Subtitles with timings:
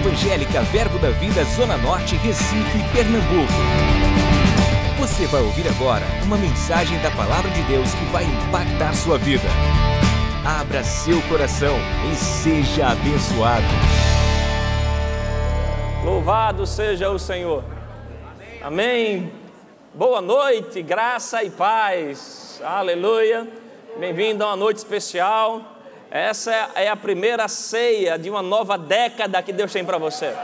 [0.00, 3.52] Evangélica Verbo da Vida Zona Norte, Recife, Pernambuco.
[4.98, 9.46] Você vai ouvir agora uma mensagem da Palavra de Deus que vai impactar sua vida.
[10.42, 11.76] Abra seu coração
[12.10, 13.66] e seja abençoado.
[16.02, 17.62] Louvado seja o Senhor.
[18.62, 19.30] Amém.
[19.92, 22.58] Boa noite, graça e paz.
[22.64, 23.46] Aleluia.
[23.98, 25.79] Bem-vindo a uma noite especial.
[26.10, 30.34] Essa é a primeira ceia de uma nova década que Deus tem para você.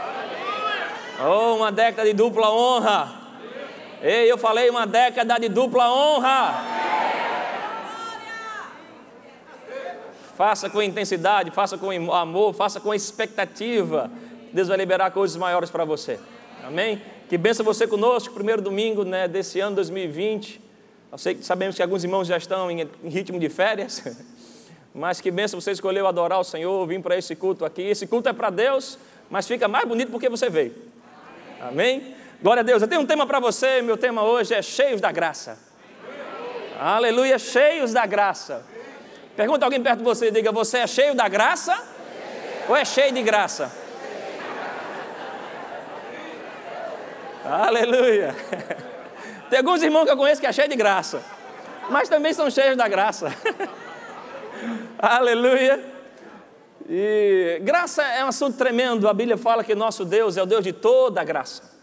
[1.21, 3.13] Oh, uma década de dupla honra.
[4.01, 6.63] Ei, eu falei uma década de dupla honra.
[10.37, 14.09] Faça com intensidade, faça com amor, faça com expectativa.
[14.53, 16.21] Deus vai liberar coisas maiores para você.
[16.63, 17.03] Amém?
[17.29, 20.61] Que bença você conosco, primeiro domingo né, desse ano 2020.
[21.11, 24.05] Eu sei, sabemos que alguns irmãos já estão em ritmo de férias.
[24.97, 27.83] Mas que benção você escolheu adorar o Senhor, vir para esse culto aqui.
[27.83, 28.99] Esse culto é para Deus,
[29.29, 30.75] mas fica mais bonito porque você veio.
[31.61, 32.15] Amém?
[32.43, 32.81] Glória a Deus.
[32.81, 33.83] Eu tenho um tema para você.
[33.83, 35.59] Meu tema hoje é cheios da graça.
[36.81, 38.65] Aleluia, cheios da graça.
[39.37, 41.77] Pergunta alguém perto de você diga: Você é cheio da graça
[42.67, 43.71] ou é cheio de graça?
[47.45, 48.35] Aleluia.
[49.51, 51.23] Tem alguns irmãos que eu conheço que é cheio de graça,
[51.91, 53.31] mas também são cheios da graça.
[54.99, 55.85] Aleluia.
[56.89, 59.09] E graça é um assunto tremendo.
[59.09, 61.75] A Bíblia fala que nosso Deus é o Deus de toda graça.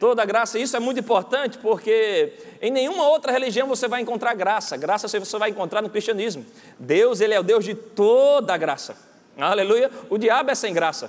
[0.00, 4.76] Toda graça, isso é muito importante porque em nenhuma outra religião você vai encontrar graça.
[4.76, 6.44] Graça você vai encontrar no cristianismo.
[6.76, 8.96] Deus, ele é o Deus de toda graça.
[9.38, 9.90] Aleluia.
[10.10, 11.08] O diabo é sem graça.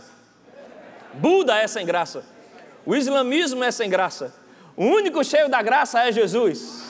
[1.16, 2.24] Buda é sem graça.
[2.86, 4.32] O islamismo é sem graça.
[4.78, 6.83] O único cheio da graça é Jesus.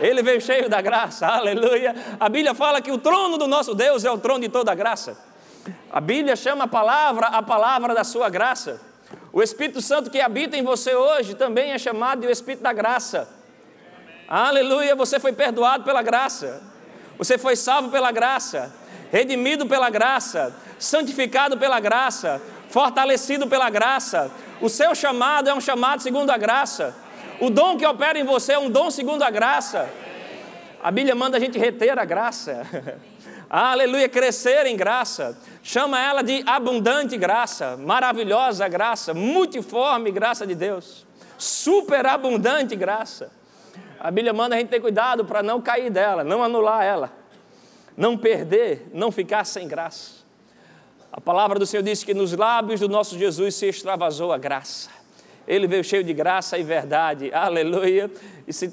[0.00, 1.94] Ele veio cheio da graça, aleluia.
[2.18, 5.16] A Bíblia fala que o trono do nosso Deus é o trono de toda graça.
[5.92, 8.80] A Bíblia chama a palavra a palavra da sua graça.
[9.32, 12.72] O Espírito Santo que habita em você hoje também é chamado de o Espírito da
[12.72, 13.28] graça.
[14.28, 16.62] Aleluia, você foi perdoado pela graça.
[17.18, 18.74] Você foi salvo pela graça,
[19.10, 24.30] redimido pela graça, santificado pela graça, fortalecido pela graça.
[24.60, 26.94] O seu chamado é um chamado segundo a graça.
[27.42, 29.90] O dom que opera em você é um dom segundo a graça.
[30.80, 32.64] A Bíblia manda a gente reter a graça.
[33.50, 35.36] Aleluia, crescer em graça.
[35.60, 41.04] Chama ela de abundante graça, maravilhosa graça, multiforme graça de Deus,
[41.36, 43.32] superabundante graça.
[43.98, 47.12] A Bíblia manda a gente ter cuidado para não cair dela, não anular ela,
[47.96, 50.22] não perder, não ficar sem graça.
[51.12, 54.91] A palavra do Senhor diz que nos lábios do nosso Jesus se extravasou a graça.
[55.46, 58.10] Ele veio cheio de graça e verdade, aleluia.
[58.46, 58.70] E se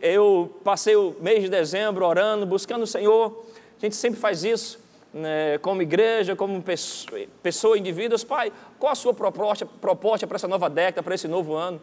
[0.00, 3.44] eu passei o mês de dezembro orando, buscando o Senhor,
[3.76, 4.78] a gente sempre faz isso,
[5.12, 8.24] né, como igreja, como pessoa, pessoa, indivíduos.
[8.24, 11.80] Pai, qual a sua proposta, proposta para essa nova década, para esse novo ano?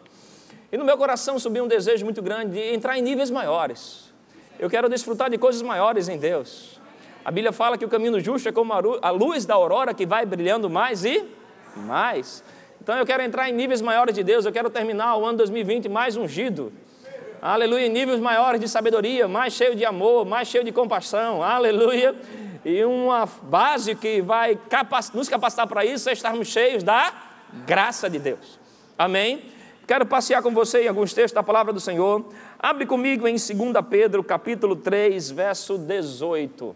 [0.70, 4.10] E no meu coração subiu um desejo muito grande de entrar em níveis maiores.
[4.58, 6.80] Eu quero desfrutar de coisas maiores em Deus.
[7.24, 10.24] A Bíblia fala que o caminho justo é como a luz da aurora que vai
[10.24, 11.24] brilhando mais e
[11.76, 12.42] mais.
[12.82, 15.88] Então eu quero entrar em níveis maiores de Deus, eu quero terminar o ano 2020
[15.88, 16.72] mais ungido.
[17.40, 21.44] Aleluia, em níveis maiores de sabedoria, mais cheio de amor, mais cheio de compaixão.
[21.44, 22.12] Aleluia.
[22.64, 24.58] E uma base que vai
[25.14, 27.12] nos capacitar para isso é estarmos cheios da
[27.64, 28.58] graça de Deus.
[28.98, 29.44] Amém?
[29.86, 32.32] Quero passear com você em alguns textos da palavra do Senhor.
[32.58, 33.50] Abre comigo em 2
[33.88, 36.74] Pedro, capítulo 3, verso 18.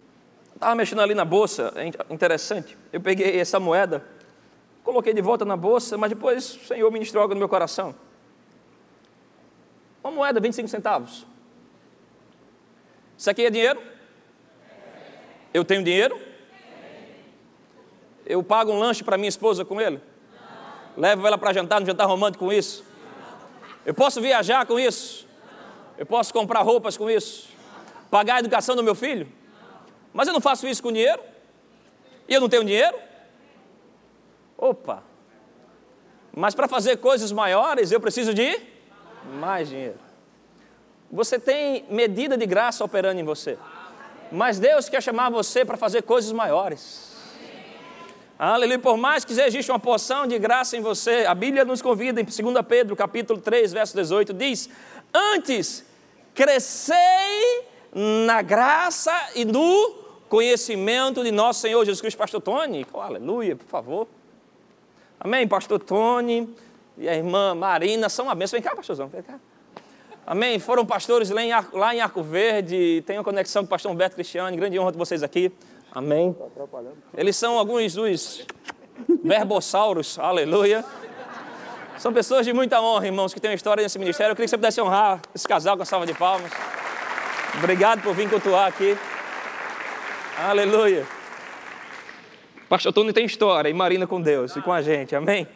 [0.54, 2.78] Estava mexendo ali na bolsa, é interessante.
[2.92, 4.14] Eu peguei essa moeda
[4.86, 7.92] Coloquei de volta na bolsa, mas depois o Senhor ministrou algo no meu coração.
[10.00, 11.26] Uma moeda, 25 centavos.
[13.18, 13.82] Isso aqui é dinheiro?
[15.52, 16.16] Eu tenho dinheiro?
[18.24, 20.00] Eu pago um lanche para minha esposa com ele?
[20.96, 22.84] Levo ela para jantar no jantar romântico com isso?
[23.84, 25.26] Eu posso viajar com isso?
[25.98, 27.48] Eu posso comprar roupas com isso?
[28.08, 29.26] Pagar a educação do meu filho?
[30.12, 31.20] Mas eu não faço isso com dinheiro?
[32.28, 33.05] E eu não tenho dinheiro?
[34.56, 35.02] Opa!
[36.34, 38.60] Mas para fazer coisas maiores eu preciso de
[39.40, 39.98] mais dinheiro.
[41.10, 43.58] Você tem medida de graça operando em você.
[44.30, 47.14] Mas Deus quer chamar você para fazer coisas maiores.
[48.38, 48.78] Aleluia.
[48.78, 52.24] Por mais que exista uma porção de graça em você, a Bíblia nos convida em
[52.24, 52.36] 2
[52.68, 54.68] Pedro, capítulo 3, verso 18, diz:
[55.14, 55.86] Antes
[56.34, 57.64] crescei
[57.94, 62.18] na graça e no conhecimento de nosso Senhor Jesus Cristo.
[62.18, 64.06] Pastor Tony, oh, aleluia, por favor.
[65.18, 65.46] Amém?
[65.48, 66.48] Pastor Tony
[66.96, 68.56] e a irmã Marina são uma bênção.
[68.56, 69.38] Vem cá, pastorzão, vem cá.
[70.26, 70.58] Amém?
[70.58, 74.16] Foram pastores lá em, Arco, lá em Arco Verde, tenho conexão com o pastor Humberto
[74.16, 75.52] Cristiano, grande honra de vocês aqui.
[75.92, 76.36] Amém?
[77.16, 78.44] Eles são alguns dos
[79.22, 80.84] verbossauros, aleluia.
[81.96, 84.32] São pessoas de muita honra, irmãos, que têm uma história nesse ministério.
[84.32, 86.50] Eu queria que você pudesse honrar esse casal com a salva de palmas.
[87.56, 88.98] Obrigado por vir cultuar aqui.
[90.38, 91.06] Aleluia.
[92.68, 95.46] Pastor Tony tem história e Marina com Deus e com a gente, amém?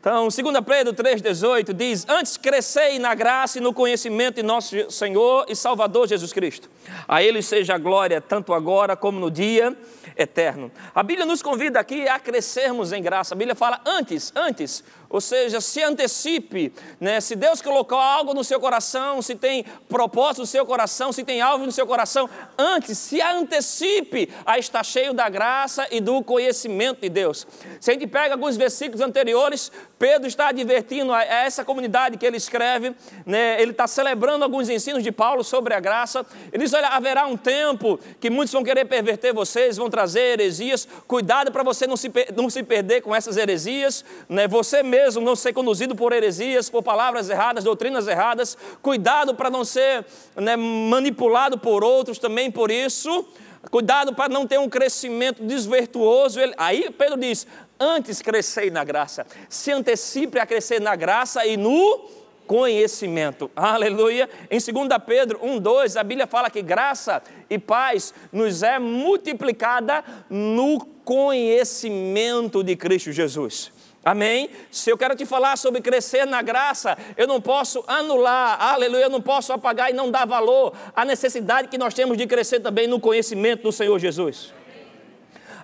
[0.00, 0.34] Então, 2
[0.66, 6.08] Pedro 3,18 diz: Antes crescei na graça e no conhecimento de nosso Senhor e Salvador
[6.08, 6.70] Jesus Cristo.
[7.06, 9.76] A Ele seja a glória, tanto agora como no dia
[10.16, 10.72] eterno.
[10.94, 13.34] A Bíblia nos convida aqui a crescermos em graça.
[13.34, 17.20] A Bíblia fala antes, antes, ou seja, se antecipe, né?
[17.20, 21.40] se Deus colocou algo no seu coração, se tem propósito no seu coração, se tem
[21.40, 27.00] alvo no seu coração, antes, se antecipe a estar cheio da graça e do conhecimento
[27.00, 27.44] de Deus.
[27.80, 32.36] Se a gente pega alguns versículos anteriores, Pedro está advertindo a essa comunidade que ele
[32.36, 32.94] escreve,
[33.26, 33.60] né?
[33.60, 36.24] ele está celebrando alguns ensinos de Paulo sobre a graça.
[36.52, 40.86] Ele diz: olha, haverá um tempo que muitos vão querer perverter vocês, vão trazer heresias,
[41.08, 44.46] cuidado para você não se, não se perder com essas heresias, né?
[44.46, 48.56] você mesmo mesmo não ser conduzido por heresias, por palavras erradas, doutrinas erradas.
[48.82, 50.04] Cuidado para não ser
[50.36, 53.26] né, manipulado por outros também por isso.
[53.70, 56.40] Cuidado para não ter um crescimento desvirtuoso.
[56.56, 57.46] Aí Pedro diz:
[57.78, 59.26] antes crescei na graça.
[59.48, 62.08] Se antecipe a crescer na graça e no
[62.46, 63.50] conhecimento.
[63.54, 64.28] Aleluia.
[64.50, 70.04] Em 2 Pedro 1, 2, a Bíblia fala que graça e paz nos é multiplicada
[70.28, 73.79] no conhecimento de Cristo Jesus.
[74.04, 74.48] Amém?
[74.70, 79.10] Se eu quero te falar sobre crescer na graça, eu não posso anular, aleluia, eu
[79.10, 82.86] não posso apagar e não dar valor à necessidade que nós temos de crescer também
[82.86, 84.54] no conhecimento do Senhor Jesus.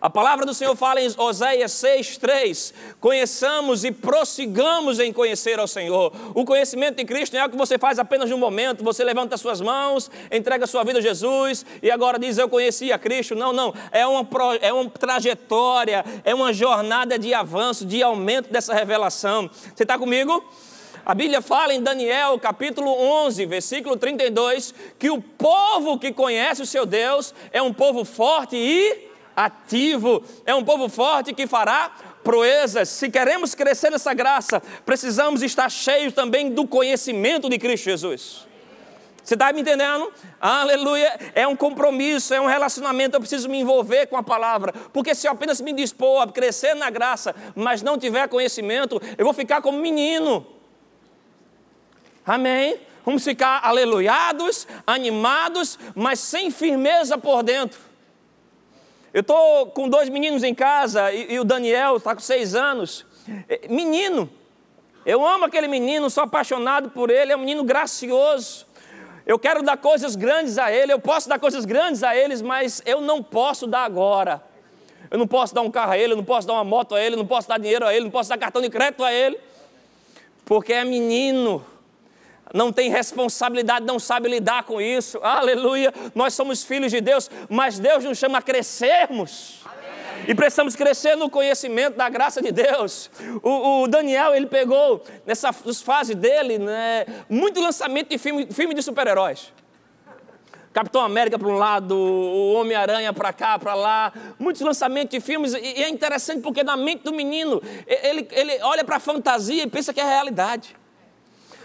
[0.00, 6.12] A palavra do Senhor fala em Oséias 6,3: conheçamos e prossigamos em conhecer ao Senhor.
[6.34, 9.36] O conhecimento de Cristo não é o que você faz apenas num momento, você levanta
[9.36, 13.34] suas mãos, entrega sua vida a Jesus e agora diz eu conheci a Cristo.
[13.34, 14.26] Não, não, é uma,
[14.60, 19.50] é uma trajetória, é uma jornada de avanço, de aumento dessa revelação.
[19.74, 20.44] Você está comigo?
[21.04, 26.66] A Bíblia fala em Daniel, capítulo 11, versículo 32, que o povo que conhece o
[26.66, 29.06] seu Deus é um povo forte e
[29.36, 31.92] ativo, é um povo forte que fará
[32.24, 32.88] proezas.
[32.88, 38.46] Se queremos crescer nessa graça, precisamos estar cheios também do conhecimento de Cristo Jesus.
[39.22, 40.12] Você está me entendendo?
[40.40, 41.18] Aleluia.
[41.34, 43.16] É um compromisso, é um relacionamento.
[43.16, 44.72] Eu preciso me envolver com a palavra.
[44.92, 49.24] Porque se eu apenas me dispor a crescer na graça, mas não tiver conhecimento, eu
[49.24, 50.46] vou ficar como menino.
[52.24, 52.78] Amém?
[53.04, 57.80] Vamos ficar aleluiados, animados, mas sem firmeza por dentro.
[59.16, 63.06] Eu estou com dois meninos em casa e, e o Daniel está com seis anos.
[63.48, 64.28] É, menino,
[65.06, 68.66] eu amo aquele menino, sou apaixonado por ele, é um menino gracioso.
[69.24, 72.82] Eu quero dar coisas grandes a ele, eu posso dar coisas grandes a eles, mas
[72.84, 74.42] eu não posso dar agora.
[75.10, 77.00] Eu não posso dar um carro a ele, eu não posso dar uma moto a
[77.00, 79.10] ele, eu não posso dar dinheiro a ele, não posso dar cartão de crédito a
[79.10, 79.40] ele,
[80.44, 81.64] porque é menino
[82.54, 85.18] não tem responsabilidade, não sabe lidar com isso.
[85.22, 85.92] Aleluia.
[86.14, 89.60] Nós somos filhos de Deus, mas Deus nos chama a crescermos.
[90.26, 93.10] E precisamos crescer no conhecimento da graça de Deus.
[93.42, 98.82] O, o Daniel, ele pegou nessa fase dele, né, muito lançamento de filme, filme de
[98.82, 99.52] super-heróis.
[100.72, 105.54] Capitão América para um lado, o Homem-Aranha para cá, para lá, muitos lançamentos de filmes,
[105.54, 109.66] e é interessante porque na mente do menino, ele, ele olha para a fantasia e
[109.66, 110.76] pensa que é realidade.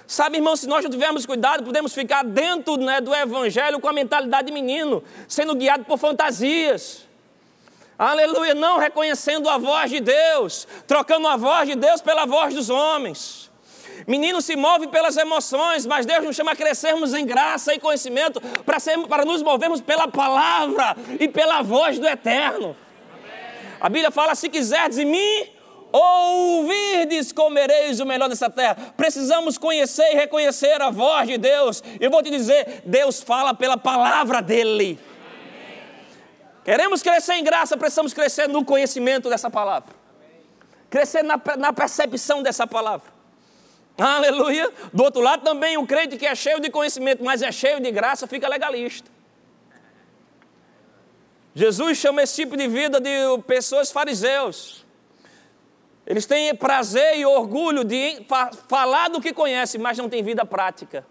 [0.07, 3.93] Sabe, irmão, se nós não tivermos cuidado, podemos ficar dentro né, do Evangelho com a
[3.93, 7.07] mentalidade de menino, sendo guiado por fantasias.
[7.97, 12.69] Aleluia, não reconhecendo a voz de Deus, trocando a voz de Deus pela voz dos
[12.69, 13.51] homens.
[14.07, 18.41] Menino se move pelas emoções, mas Deus nos chama a crescermos em graça e conhecimento
[18.65, 22.75] para, ser, para nos movermos pela palavra e pela voz do Eterno.
[23.79, 25.49] A Bíblia fala: se quiserdes em mim,
[25.91, 28.93] ouvirdes, comereis o melhor dessa terra.
[28.95, 31.83] Precisamos conhecer e reconhecer a voz de Deus.
[31.99, 34.99] Eu vou te dizer, Deus fala pela palavra dele.
[36.63, 39.89] Queremos crescer em graça, precisamos crescer no conhecimento dessa palavra.
[40.89, 43.11] Crescer na, na percepção dessa palavra.
[43.97, 44.71] Aleluia.
[44.93, 47.91] Do outro lado também o crente que é cheio de conhecimento, mas é cheio de
[47.91, 49.09] graça, fica legalista.
[51.53, 53.09] Jesus chama esse tipo de vida de
[53.45, 54.85] pessoas fariseus.
[56.05, 58.25] Eles têm prazer e orgulho de
[58.67, 61.05] falar do que conhecem, mas não têm vida prática.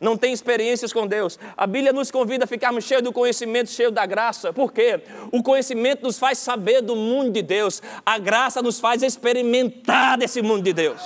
[0.00, 1.38] Não têm experiências com Deus.
[1.56, 4.52] A Bíblia nos convida a ficarmos cheios do conhecimento, cheios da graça.
[4.52, 5.00] Por quê?
[5.32, 7.82] O conhecimento nos faz saber do mundo de Deus.
[8.06, 11.02] A graça nos faz experimentar desse mundo de Deus.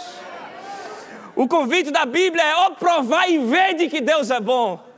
[1.34, 4.91] O convite da Bíblia é: ó, provar e ver de que Deus é bom.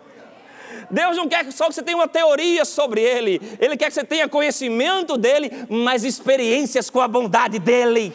[0.91, 4.05] Deus não quer só que você tenha uma teoria sobre Ele, Ele quer que você
[4.05, 8.13] tenha conhecimento dEle, mas experiências com a bondade dEle.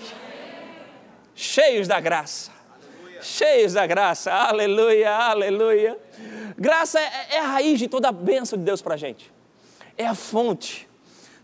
[1.35, 2.51] Cheios da graça.
[3.21, 4.31] Cheios da graça.
[4.31, 5.97] Aleluia, aleluia.
[6.57, 9.31] Graça é, é a raiz de toda a bênção de Deus para a gente.
[9.97, 10.87] É a fonte.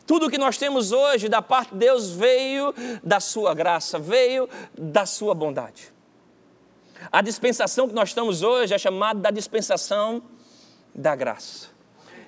[0.06, 5.06] Tudo que nós temos hoje da parte de Deus veio da sua graça, veio da
[5.06, 5.94] sua bondade.
[7.12, 10.22] A dispensação que nós estamos hoje é chamada da dispensação
[10.96, 11.68] da graça.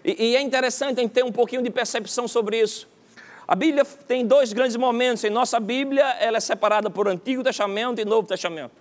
[0.04, 2.88] E, e é interessante gente ter um pouquinho de percepção sobre isso.
[3.48, 5.24] A Bíblia tem dois grandes momentos.
[5.24, 8.74] Em nossa Bíblia, ela é separada por Antigo Testamento e Novo Testamento.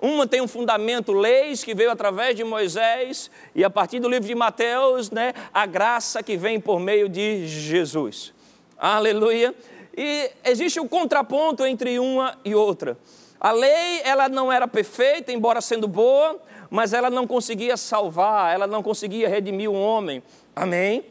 [0.00, 4.26] Uma tem um fundamento, leis, que veio através de Moisés, e a partir do livro
[4.26, 8.32] de Mateus, né, a graça que vem por meio de Jesus.
[8.78, 9.54] Aleluia.
[9.94, 12.96] E existe um contraponto entre uma e outra.
[13.38, 18.66] A lei, ela não era perfeita, embora sendo boa, mas ela não conseguia salvar, ela
[18.66, 20.22] não conseguia redimir o homem.
[20.54, 21.04] Amém?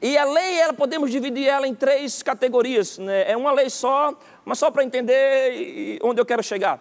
[0.00, 2.98] E a lei, ela podemos dividir ela em três categorias.
[2.98, 3.30] Né?
[3.30, 6.80] É uma lei só, mas só para entender onde eu quero chegar.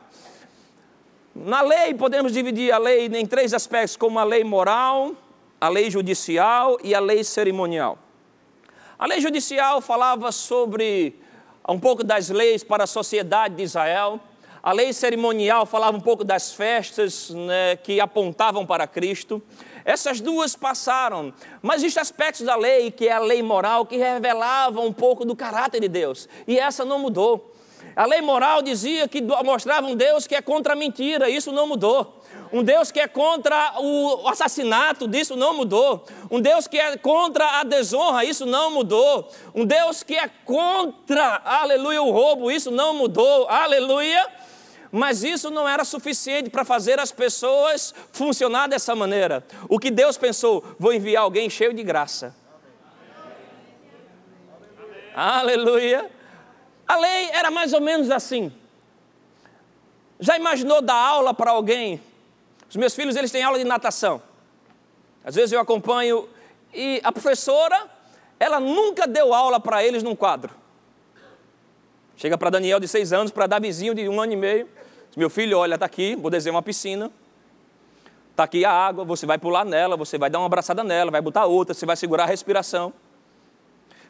[1.33, 5.11] Na lei, podemos dividir a lei em três aspectos, como a lei moral,
[5.59, 7.97] a lei judicial e a lei cerimonial.
[8.97, 11.19] A lei judicial falava sobre
[11.67, 14.19] um pouco das leis para a sociedade de Israel.
[14.65, 19.39] A lei cerimonial falava um pouco das festas né, que apontavam para Cristo.
[19.85, 21.31] Essas duas passaram,
[21.61, 25.35] mas existem aspectos da lei, que é a lei moral, que revelavam um pouco do
[25.35, 27.53] caráter de Deus, e essa não mudou.
[27.95, 31.67] A lei moral dizia que mostrava um Deus que é contra a mentira, isso não
[31.67, 32.23] mudou.
[32.51, 36.03] Um Deus que é contra o assassinato, disso não mudou.
[36.31, 39.31] Um Deus que é contra a desonra, isso não mudou.
[39.53, 44.27] Um Deus que é contra, aleluia, o roubo, isso não mudou, aleluia.
[44.97, 49.45] Mas isso não era suficiente para fazer as pessoas funcionar dessa maneira.
[49.67, 50.63] O que Deus pensou?
[50.79, 52.33] Vou enviar alguém cheio de graça.
[55.13, 56.09] Aleluia.
[56.87, 58.53] A lei era mais ou menos assim.
[60.17, 62.01] Já imaginou dar aula para alguém?
[62.69, 64.21] Os meus filhos, eles têm aula de natação.
[65.25, 66.29] Às vezes eu acompanho
[66.73, 67.85] e a professora,
[68.39, 70.53] ela nunca deu aula para eles num quadro.
[72.15, 74.84] Chega para Daniel de seis anos, para Davizinho de um ano e meio.
[75.15, 77.09] Meu filho, olha, está aqui, vou desenhar uma piscina.
[78.31, 81.21] Está aqui a água, você vai pular nela, você vai dar uma abraçada nela, vai
[81.21, 82.93] botar outra, você vai segurar a respiração.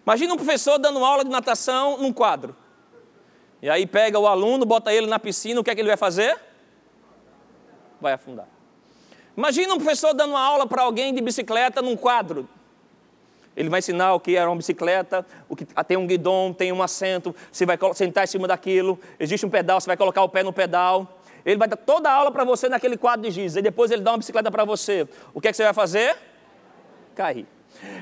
[0.03, 2.55] Imagina um professor dando aula de natação num quadro.
[3.61, 5.97] E aí pega o aluno, bota ele na piscina, o que é que ele vai
[5.97, 6.39] fazer?
[8.01, 8.47] Vai afundar.
[9.37, 12.49] Imagina um professor dando aula para alguém de bicicleta num quadro.
[13.55, 16.81] Ele vai ensinar o que é uma bicicleta, o que tem um guidão, tem um
[16.83, 20.43] assento, você vai sentar em cima daquilo, existe um pedal, você vai colocar o pé
[20.43, 21.19] no pedal.
[21.45, 23.55] Ele vai dar toda a aula para você naquele quadro de giz.
[23.55, 25.07] E depois ele dá uma bicicleta para você.
[25.33, 26.17] O que é que você vai fazer?
[27.13, 27.45] Cair.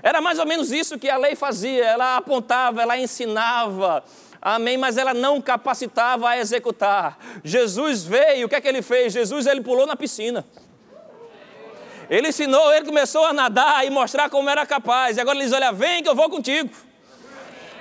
[0.02, 1.84] Era mais ou menos isso que a lei fazia.
[1.84, 4.02] Ela apontava, ela ensinava,
[4.46, 7.18] Amém, mas ela não capacitava a executar.
[7.46, 9.14] Jesus veio, o que é que ele fez?
[9.14, 10.46] Jesus ele pulou na piscina.
[12.10, 15.18] Ele ensinou, ele começou a nadar e mostrar como era capaz.
[15.18, 16.70] E agora ele diz: Olha, vem que eu vou contigo.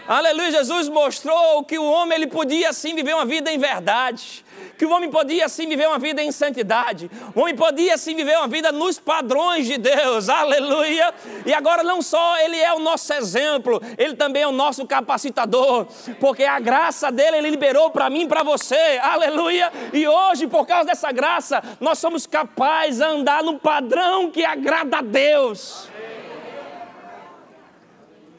[0.07, 4.45] Aleluia, Jesus mostrou que o homem ele podia sim viver uma vida em verdade
[4.83, 8.37] que o homem podia assim viver uma vida em santidade, o homem podia assim viver
[8.37, 11.15] uma vida nos padrões de Deus, aleluia.
[11.47, 15.87] E agora não só ele é o nosso exemplo, ele também é o nosso capacitador,
[16.19, 19.73] porque a graça dele ele liberou para mim para você, aleluia.
[19.93, 24.99] E hoje, por causa dessa graça, nós somos capazes de andar no padrão que agrada
[24.99, 25.89] a Deus.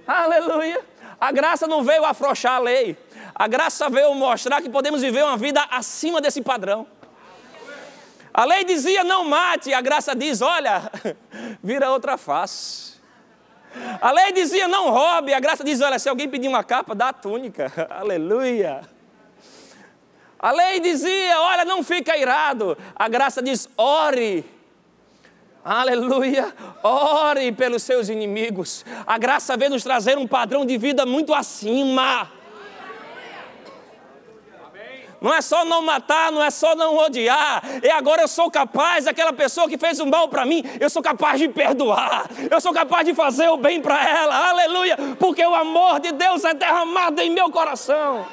[0.06, 0.93] Aleluia.
[1.24, 2.98] A graça não veio afrouxar a lei.
[3.34, 6.86] A graça veio mostrar que podemos viver uma vida acima desse padrão.
[8.34, 10.92] A lei dizia não mate, a graça diz: olha,
[11.64, 13.00] vira outra face.
[14.02, 17.08] A lei dizia não roube, a graça diz: olha, se alguém pedir uma capa, dá
[17.08, 17.72] a túnica.
[17.90, 18.82] Aleluia.
[20.38, 22.78] A lei dizia: olha, não fica irado.
[22.94, 24.44] A graça diz: ore.
[25.64, 26.54] Aleluia.
[26.84, 28.84] Ore pelos seus inimigos.
[29.08, 32.30] A graça veio nos trazer um padrão de vida muito acima.
[35.22, 37.64] Não é só não matar, não é só não odiar.
[37.82, 41.02] E agora eu sou capaz, aquela pessoa que fez um mal para mim, eu sou
[41.02, 42.30] capaz de perdoar.
[42.52, 44.50] Eu sou capaz de fazer o bem para ela.
[44.50, 44.98] Aleluia!
[45.18, 48.28] Porque o amor de Deus é derramado em meu coração.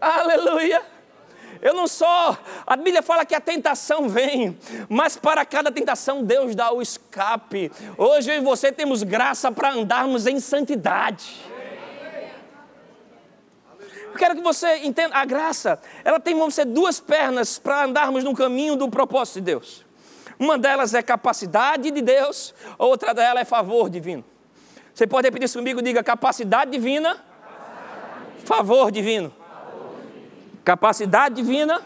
[0.00, 0.42] Aleluia!
[0.50, 0.93] Aleluia!
[1.64, 2.36] Eu não sou.
[2.66, 7.72] A Bíblia fala que a tentação vem, mas para cada tentação Deus dá o escape.
[7.96, 11.42] Hoje eu e você temos graça para andarmos em santidade.
[14.12, 18.22] Eu quero que você entenda, a graça, ela tem, vamos ser duas pernas para andarmos
[18.22, 19.86] no caminho do propósito de Deus.
[20.38, 24.22] Uma delas é capacidade de Deus, outra delas é favor divino.
[24.94, 25.80] Você pode repetir isso comigo?
[25.80, 27.24] Diga capacidade divina,
[28.44, 29.34] favor divino.
[30.64, 31.82] Capacidade divina,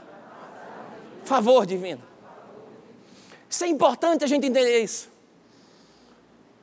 [1.24, 2.02] favor divino.
[3.48, 5.10] Isso é importante a gente entender isso.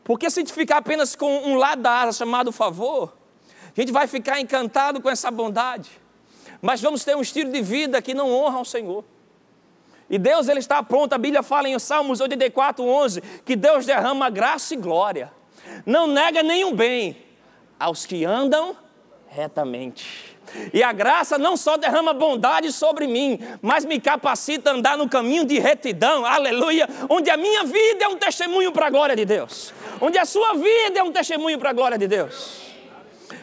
[0.03, 3.13] Porque se a gente ficar apenas com um lado da asa chamado favor,
[3.75, 5.89] a gente vai ficar encantado com essa bondade.
[6.61, 9.03] Mas vamos ter um estilo de vida que não honra ao Senhor.
[10.09, 14.29] E Deus ele está pronto, a Bíblia fala em Salmos 84, 11, que Deus derrama
[14.29, 15.33] graça e glória.
[15.85, 17.17] Não nega nenhum bem
[17.79, 18.77] aos que andam
[19.27, 20.34] retamente.
[20.73, 25.09] E a graça não só derrama bondade sobre mim, mas me capacita a andar no
[25.09, 29.25] caminho de retidão, aleluia, onde a minha vida é um testemunho para a glória de
[29.25, 32.61] Deus, onde a sua vida é um testemunho para a glória de Deus.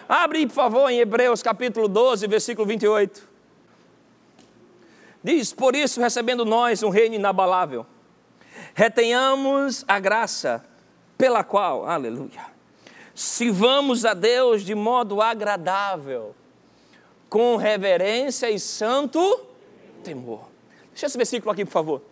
[0.09, 3.29] Abre, por favor, em Hebreus capítulo 12, versículo 28.
[5.23, 7.87] Diz: Por isso, recebendo nós um reino inabalável,
[8.75, 10.65] retenhamos a graça
[11.17, 12.47] pela qual, aleluia,
[13.15, 16.35] sirvamos a Deus de modo agradável,
[17.33, 19.41] com reverência e santo
[20.05, 20.43] temor.
[20.91, 22.03] Deixa esse versículo aqui, por favor.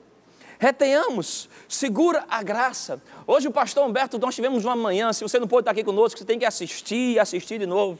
[0.59, 3.03] Retenhamos, segura a graça.
[3.27, 6.19] Hoje o pastor Humberto, nós tivemos uma manhã, se você não pode estar aqui conosco,
[6.19, 7.99] você tem que assistir e assistir de novo.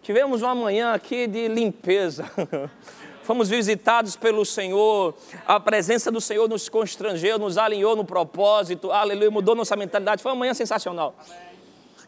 [0.00, 2.24] Tivemos uma manhã aqui de limpeza.
[3.22, 5.14] Fomos visitados pelo Senhor,
[5.46, 10.22] a presença do Senhor nos constrangeu, nos alinhou no propósito, aleluia, mudou nossa mentalidade.
[10.22, 11.14] Foi uma manhã sensacional.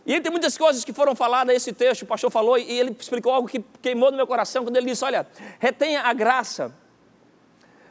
[0.07, 3.33] E tem muitas coisas que foram faladas nesse texto, o pastor falou, e ele explicou
[3.33, 5.27] algo que queimou no meu coração, quando ele disse: Olha,
[5.59, 6.75] retenha a graça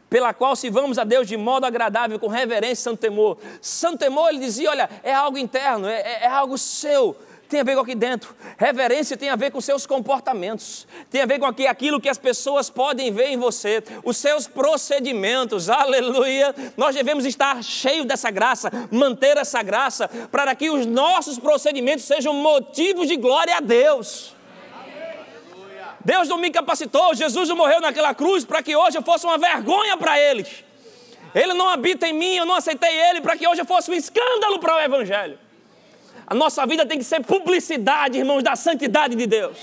[0.10, 3.40] pela qual se vamos a Deus de modo agradável, com reverência e santo temor.
[3.60, 7.18] Santo temor, ele dizia: Olha, é algo interno, é, é, é algo seu
[7.54, 8.36] tem a ver com aqui dentro.
[8.58, 12.68] Reverência tem a ver com seus comportamentos, tem a ver com aquilo que as pessoas
[12.68, 15.70] podem ver em você, os seus procedimentos.
[15.70, 16.56] Aleluia!
[16.76, 22.34] Nós devemos estar cheios dessa graça, manter essa graça, para que os nossos procedimentos sejam
[22.34, 24.36] motivos de glória a Deus.
[26.04, 29.38] Deus não me capacitou, Jesus não morreu naquela cruz para que hoje eu fosse uma
[29.38, 30.66] vergonha para eles.
[31.36, 33.94] Ele não habita em mim, eu não aceitei ele para que hoje eu fosse um
[33.94, 35.43] escândalo para o Evangelho.
[36.26, 39.58] A nossa vida tem que ser publicidade, irmãos, da santidade de Deus.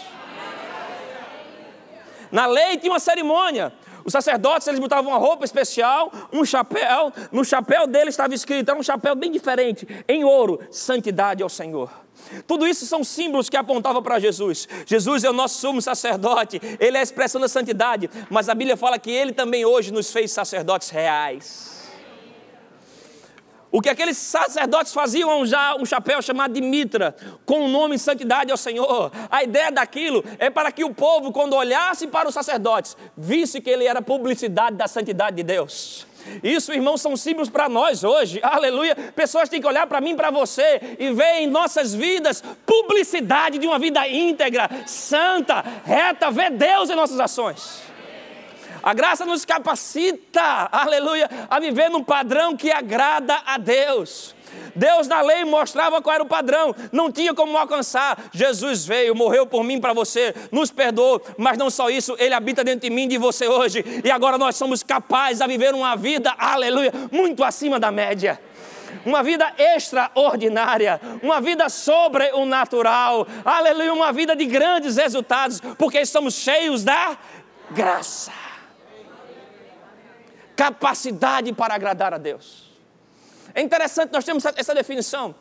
[2.30, 3.72] Na lei tinha uma cerimônia.
[4.04, 7.12] Os sacerdotes eles botavam uma roupa especial, um chapéu.
[7.30, 11.90] No chapéu dele estava escrito, era um chapéu bem diferente, em ouro, santidade ao Senhor.
[12.46, 14.68] Tudo isso são símbolos que apontavam para Jesus.
[14.86, 18.76] Jesus é o nosso sumo sacerdote, ele é a expressão da santidade, mas a Bíblia
[18.76, 21.79] fala que ele também hoje nos fez sacerdotes reais.
[23.72, 27.14] O que aqueles sacerdotes faziam já um chapéu chamado de mitra,
[27.46, 29.12] com o nome santidade ao Senhor.
[29.30, 33.70] A ideia daquilo é para que o povo, quando olhasse para os sacerdotes, visse que
[33.70, 36.06] ele era publicidade da santidade de Deus.
[36.42, 38.40] Isso, irmãos, são símbolos para nós hoje.
[38.42, 38.94] Aleluia.
[39.14, 43.66] Pessoas têm que olhar para mim, para você e ver em nossas vidas publicidade de
[43.66, 47.89] uma vida íntegra, santa, reta, ver Deus em nossas ações.
[48.82, 54.34] A graça nos capacita, aleluia, a viver num padrão que agrada a Deus.
[54.74, 58.30] Deus na lei mostrava qual era o padrão, não tinha como alcançar.
[58.32, 62.64] Jesus veio, morreu por mim, para você, nos perdoou, mas não só isso, Ele habita
[62.64, 66.34] dentro de mim, de você hoje, e agora nós somos capazes a viver uma vida,
[66.38, 68.40] aleluia, muito acima da média.
[69.04, 76.00] Uma vida extraordinária, uma vida sobre o natural, aleluia, uma vida de grandes resultados, porque
[76.00, 77.16] estamos cheios da
[77.70, 78.49] graça
[80.60, 82.70] capacidade para agradar a Deus.
[83.54, 85.34] É interessante, nós temos essa definição.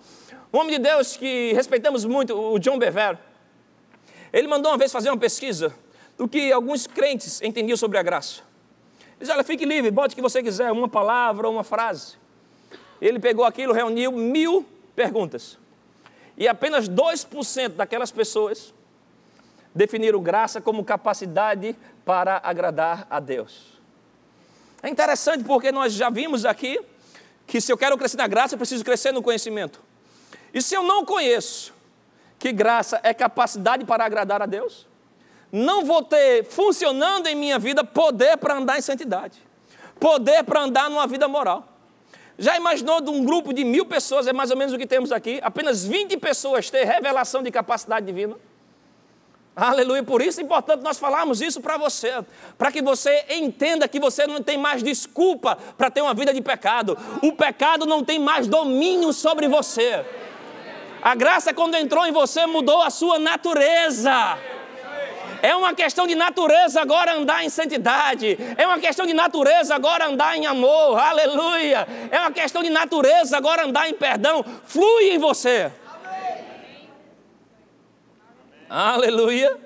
[0.53, 3.17] Um homem de Deus que respeitamos muito, o John Bevere,
[4.32, 5.75] ele mandou uma vez fazer uma pesquisa
[6.17, 8.43] do que alguns crentes entendiam sobre a graça.
[9.10, 12.15] Ele disse, olha, fique livre, bote o que você quiser, uma palavra ou uma frase.
[13.01, 15.58] Ele pegou aquilo, reuniu mil perguntas.
[16.38, 18.73] E apenas 2% daquelas pessoas
[19.75, 23.79] definiram graça como capacidade para agradar a Deus.
[24.82, 26.80] É interessante porque nós já vimos aqui
[27.46, 29.82] que se eu quero crescer na graça, eu preciso crescer no conhecimento.
[30.54, 31.74] E se eu não conheço
[32.38, 34.88] que graça é capacidade para agradar a Deus,
[35.52, 39.38] não vou ter funcionando em minha vida poder para andar em santidade,
[40.00, 41.68] poder para andar numa vida moral.
[42.38, 45.12] Já imaginou de um grupo de mil pessoas, é mais ou menos o que temos
[45.12, 48.38] aqui, apenas 20 pessoas ter revelação de capacidade divina?
[49.60, 50.02] Aleluia.
[50.02, 52.24] Por isso é importante nós falarmos isso para você,
[52.58, 56.41] para que você entenda que você não tem mais desculpa para ter uma vida de
[56.41, 56.98] pecado.
[57.22, 60.06] O pecado não tem mais domínio sobre você.
[61.02, 64.38] A graça, quando entrou em você, mudou a sua natureza.
[65.41, 68.38] É uma questão de natureza agora andar em santidade.
[68.58, 70.98] É uma questão de natureza agora andar em amor.
[70.98, 71.88] Aleluia.
[72.12, 74.43] É uma questão de natureza agora andar em perdão.
[74.65, 75.72] Flui em você.
[78.69, 79.58] Aleluia.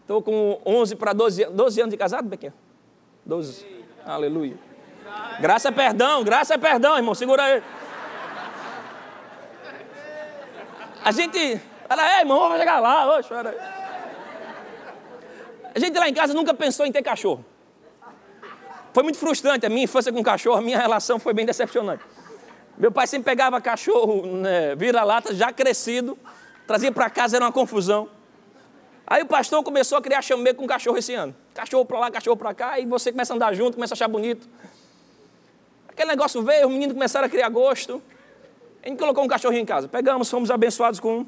[0.00, 2.52] Estou com 11 para 12, 12 anos de casado, Bequinha?
[3.24, 3.64] 12.
[4.04, 4.56] Aleluia.
[5.40, 7.14] Graça é perdão, graça é perdão, irmão.
[7.14, 7.62] Segura aí.
[11.04, 11.60] A gente.
[11.86, 13.16] Fala, é, irmão, vamos chegar lá.
[13.16, 13.54] Oxe, A
[15.78, 17.44] gente lá em casa nunca pensou em ter cachorro.
[18.92, 22.02] Foi muito frustrante a minha infância com cachorro, a minha relação foi bem decepcionante.
[22.76, 26.18] Meu pai sempre pegava cachorro, né, vira-lata, já crescido,
[26.68, 28.10] trazia para casa, era uma confusão.
[29.06, 31.34] Aí o pastor começou a criar chamego com cachorro esse ano.
[31.54, 34.06] Cachorro para lá, cachorro para cá, e você começa a andar junto, começa a achar
[34.06, 34.46] bonito.
[35.88, 38.02] Aquele negócio veio, os meninos começaram a criar gosto.
[38.82, 39.88] A gente colocou um cachorrinho em casa.
[39.88, 41.26] Pegamos, fomos abençoados com um.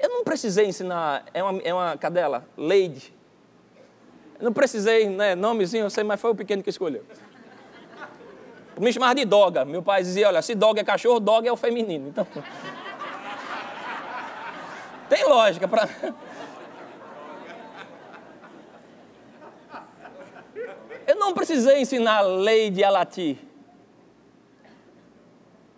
[0.00, 3.14] Eu não precisei ensinar, é uma, é uma cadela, Lady.
[4.40, 7.04] Eu não precisei, né, nomezinho, eu sei, mas foi o pequeno que escolheu.
[8.80, 9.64] Me chamava de doga.
[9.64, 12.08] Meu pai dizia, olha, se dog é cachorro, dog é o feminino.
[12.08, 12.26] Então...
[15.08, 15.88] Tem lógica para.
[21.06, 23.38] Eu não precisei ensinar a lei de Alati.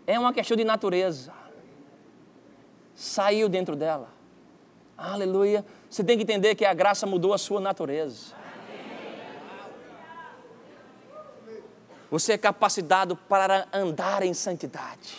[0.06, 1.32] É uma questão de natureza.
[2.96, 4.08] Saiu dentro dela.
[4.98, 5.64] Aleluia.
[5.88, 8.34] Você tem que entender que a graça mudou a sua natureza.
[12.10, 15.16] Você é capacitado para andar em santidade.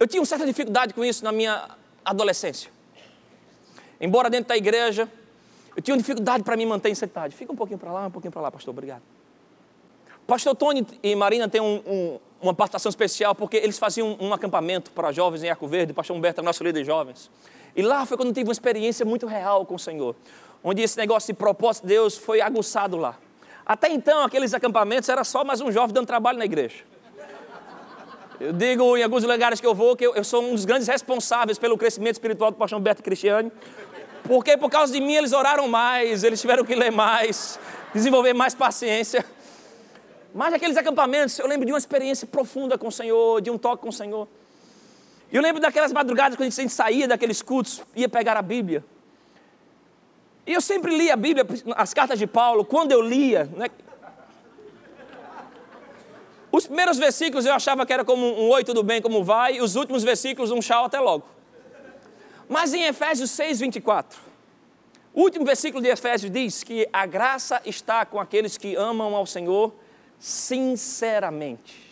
[0.00, 1.70] Eu tinha uma certa dificuldade com isso na minha
[2.04, 2.77] adolescência.
[4.00, 5.08] Embora dentro da igreja,
[5.76, 7.34] eu tinha dificuldade para me manter em santidade.
[7.34, 9.02] Fica um pouquinho para lá, um pouquinho para lá, pastor, obrigado.
[10.26, 14.34] Pastor Tony e Marina têm um, um, uma participação especial porque eles faziam um, um
[14.34, 17.30] acampamento para jovens em Arco Verde, pastor Humberto, nosso líder de jovens.
[17.74, 20.14] E lá foi quando eu tive uma experiência muito real com o Senhor,
[20.62, 23.16] onde esse negócio de propósito de Deus foi aguçado lá.
[23.64, 26.84] Até então, aqueles acampamentos era só mais um jovem dando trabalho na igreja.
[28.40, 30.86] Eu digo em alguns lugares que eu vou que eu, eu sou um dos grandes
[30.86, 33.50] responsáveis pelo crescimento espiritual do pastor Humberto Cristiane.
[34.28, 37.58] Porque por causa de mim eles oraram mais, eles tiveram que ler mais,
[37.94, 39.24] desenvolver mais paciência.
[40.34, 43.82] Mas aqueles acampamentos, eu lembro de uma experiência profunda com o Senhor, de um toque
[43.82, 44.28] com o Senhor.
[45.32, 48.84] E eu lembro daquelas madrugadas quando a gente saía daqueles cultos, ia pegar a Bíblia.
[50.46, 53.68] E eu sempre lia a Bíblia, as cartas de Paulo, quando eu lia, né?
[56.52, 59.60] Os primeiros versículos eu achava que era como um oi, tudo bem, como vai, e
[59.62, 61.37] os últimos versículos um tchau, até logo.
[62.48, 64.18] Mas em Efésios 6, 24,
[65.12, 69.26] o último versículo de Efésios diz que a graça está com aqueles que amam ao
[69.26, 69.74] Senhor
[70.18, 71.86] sinceramente.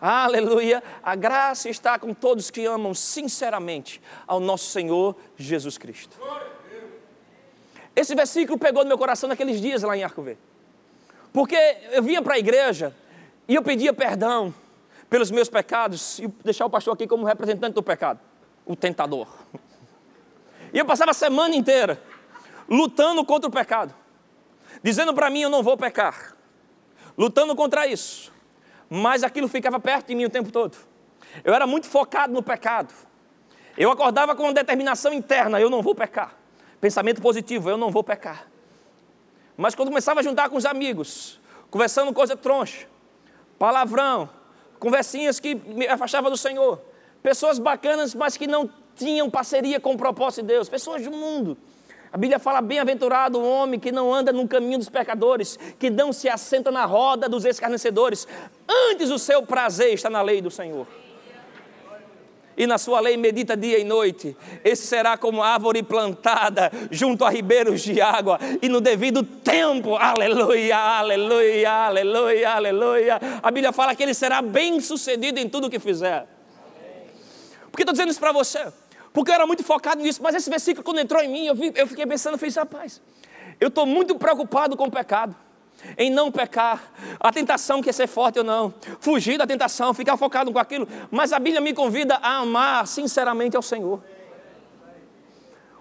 [0.00, 0.82] Aleluia!
[1.02, 6.18] A graça está com todos que amam sinceramente ao nosso Senhor Jesus Cristo.
[7.94, 10.40] Esse versículo pegou no meu coração naqueles dias lá em Arco Verde.
[11.32, 11.56] Porque
[11.92, 12.94] eu vinha para a igreja
[13.46, 14.54] e eu pedia perdão
[15.08, 18.20] pelos meus pecados e deixar o pastor aqui como representante do pecado,
[18.64, 19.26] o tentador.
[20.72, 22.00] E eu passava a semana inteira
[22.68, 23.94] lutando contra o pecado,
[24.82, 26.36] dizendo para mim eu não vou pecar,
[27.18, 28.32] lutando contra isso,
[28.88, 30.76] mas aquilo ficava perto de mim o tempo todo.
[31.44, 32.92] Eu era muito focado no pecado.
[33.76, 36.34] Eu acordava com uma determinação interna: eu não vou pecar.
[36.80, 38.48] Pensamento positivo: eu não vou pecar.
[39.56, 42.86] Mas quando começava a juntar com os amigos, conversando coisa troncha,
[43.58, 44.28] palavrão,
[44.78, 46.80] conversinhas que me afastavam do Senhor,
[47.22, 51.56] pessoas bacanas, mas que não tinham parceria com o propósito de Deus, pessoas do mundo,
[52.12, 56.12] a Bíblia fala: bem-aventurado o homem que não anda no caminho dos pecadores, que não
[56.12, 58.26] se assenta na roda dos escarnecedores.
[58.90, 60.86] Antes o seu prazer está na lei do Senhor.
[62.56, 64.36] E na sua lei medita dia e noite.
[64.62, 70.76] Esse será como árvore plantada junto a ribeiros de água, e no devido tempo, aleluia,
[70.76, 73.20] aleluia, aleluia, aleluia.
[73.42, 76.26] A Bíblia fala que ele será bem sucedido em tudo o que fizer.
[77.70, 78.66] Por que estou dizendo isso para você?
[79.12, 80.22] Porque eu era muito focado nisso.
[80.22, 83.00] Mas esse versículo, quando entrou em mim, eu, vi, eu fiquei pensando, eu fiz, rapaz,
[83.60, 85.34] eu estou muito preocupado com o pecado,
[85.96, 90.52] em não pecar, a tentação quer ser forte ou não, fugir da tentação, ficar focado
[90.52, 90.86] com aquilo.
[91.10, 94.00] Mas a Bíblia me convida a amar sinceramente ao Senhor.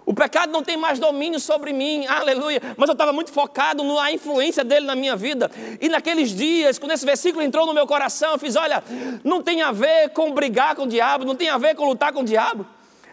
[0.09, 2.59] O pecado não tem mais domínio sobre mim, aleluia.
[2.75, 5.51] Mas eu estava muito focado na influência dele na minha vida.
[5.79, 8.83] E naqueles dias, quando esse versículo entrou no meu coração, eu fiz: olha,
[9.23, 12.11] não tem a ver com brigar com o diabo, não tem a ver com lutar
[12.11, 12.65] com o diabo.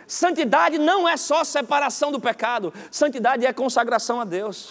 [0.06, 4.70] Santidade não é só separação do pecado, santidade é consagração a Deus.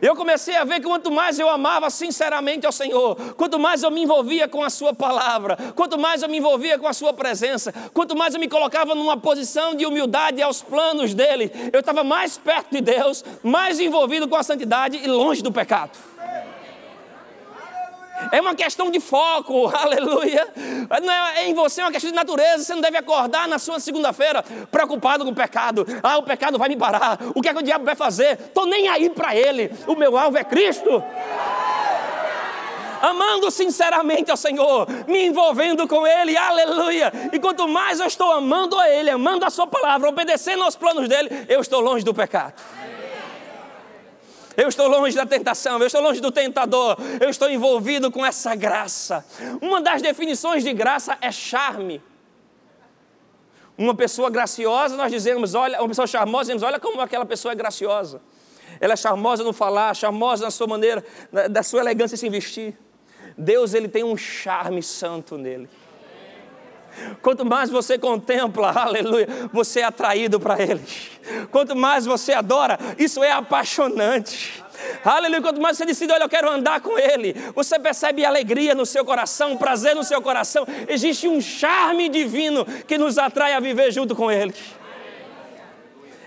[0.00, 3.90] Eu comecei a ver que quanto mais eu amava sinceramente ao Senhor, quanto mais eu
[3.90, 7.72] me envolvia com a Sua palavra, quanto mais eu me envolvia com a Sua presença,
[7.94, 12.36] quanto mais eu me colocava numa posição de humildade aos planos dEle, eu estava mais
[12.36, 15.92] perto de Deus, mais envolvido com a santidade e longe do pecado.
[18.32, 20.48] É uma questão de foco, aleluia.
[21.02, 22.64] Não é, é em você é uma questão de natureza.
[22.64, 25.86] Você não deve acordar na sua segunda-feira preocupado com o pecado.
[26.02, 27.18] Ah, o pecado vai me parar.
[27.34, 28.38] O que é que o diabo vai fazer?
[28.40, 29.70] Estou nem aí para ele.
[29.86, 31.02] O meu alvo é Cristo.
[33.00, 37.12] Amando sinceramente ao Senhor, me envolvendo com Ele, aleluia.
[37.32, 41.08] E quanto mais eu estou amando a Ele, amando a Sua palavra, obedecendo aos planos
[41.08, 42.54] dEle, eu estou longe do pecado.
[44.56, 48.54] Eu estou longe da tentação, eu estou longe do tentador, eu estou envolvido com essa
[48.54, 49.24] graça.
[49.60, 52.02] Uma das definições de graça é charme.
[53.76, 57.54] Uma pessoa graciosa, nós dizemos, olha, uma pessoa charmosa, dizemos, olha como aquela pessoa é
[57.54, 58.22] graciosa.
[58.80, 61.04] Ela é charmosa no falar, charmosa na sua maneira,
[61.50, 62.78] da sua elegância em se vestir.
[63.36, 65.68] Deus, ele tem um charme santo nele.
[67.22, 70.82] Quanto mais você contempla, aleluia, você é atraído para Ele.
[71.50, 74.64] Quanto mais você adora, isso é apaixonante.
[75.04, 78.84] Aleluia, quanto mais você decide, olha, eu quero andar com Ele, você percebe alegria no
[78.84, 80.66] seu coração, prazer no seu coração.
[80.88, 84.54] Existe um charme divino que nos atrai a viver junto com Ele.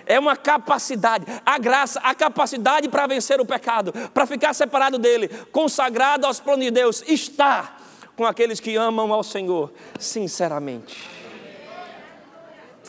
[0.05, 5.29] É uma capacidade, a graça, a capacidade para vencer o pecado, para ficar separado dele,
[5.51, 7.75] consagrado aos planos de Deus, está
[8.19, 11.09] com aqueles que amam ao Senhor sinceramente.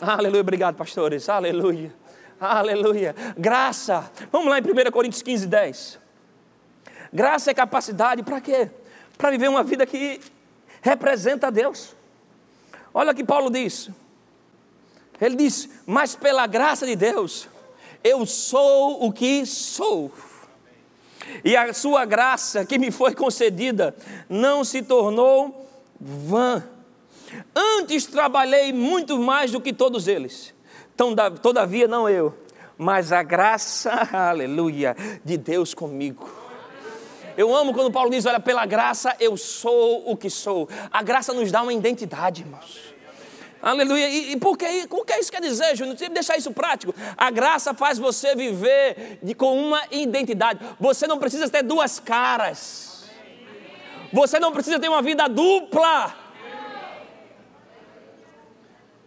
[0.01, 1.29] Aleluia, obrigado, pastores.
[1.29, 1.95] Aleluia,
[2.37, 3.15] aleluia.
[3.37, 5.99] Graça, vamos lá em 1 Coríntios 15, 10.
[7.13, 8.69] Graça é capacidade para quê?
[9.17, 10.19] Para viver uma vida que
[10.81, 11.95] representa a Deus.
[12.93, 13.89] Olha o que Paulo diz.
[15.21, 17.47] Ele diz: Mas pela graça de Deus,
[18.03, 20.11] eu sou o que sou
[21.43, 23.95] e a sua graça que me foi concedida
[24.29, 25.67] não se tornou
[25.99, 26.63] vã.
[27.55, 30.53] Antes trabalhei muito mais do que todos eles.
[30.93, 32.33] Então, todavia, não eu,
[32.77, 36.29] mas a graça, aleluia, de Deus comigo.
[37.37, 40.67] Eu amo quando Paulo diz: Olha, pela graça eu sou o que sou.
[40.91, 42.90] A graça nos dá uma identidade, irmãos.
[43.61, 44.09] Aleluia.
[44.09, 45.95] E, e por que, o que isso quer dizer, Júnior?
[45.95, 46.93] Tem que deixar isso prático.
[47.15, 50.59] A graça faz você viver de, com uma identidade.
[50.79, 53.09] Você não precisa ter duas caras.
[54.11, 56.15] Você não precisa ter uma vida dupla.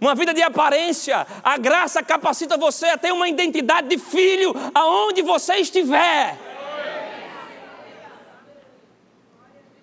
[0.01, 1.27] Uma vida de aparência.
[1.43, 6.39] A graça capacita você a ter uma identidade de filho aonde você estiver.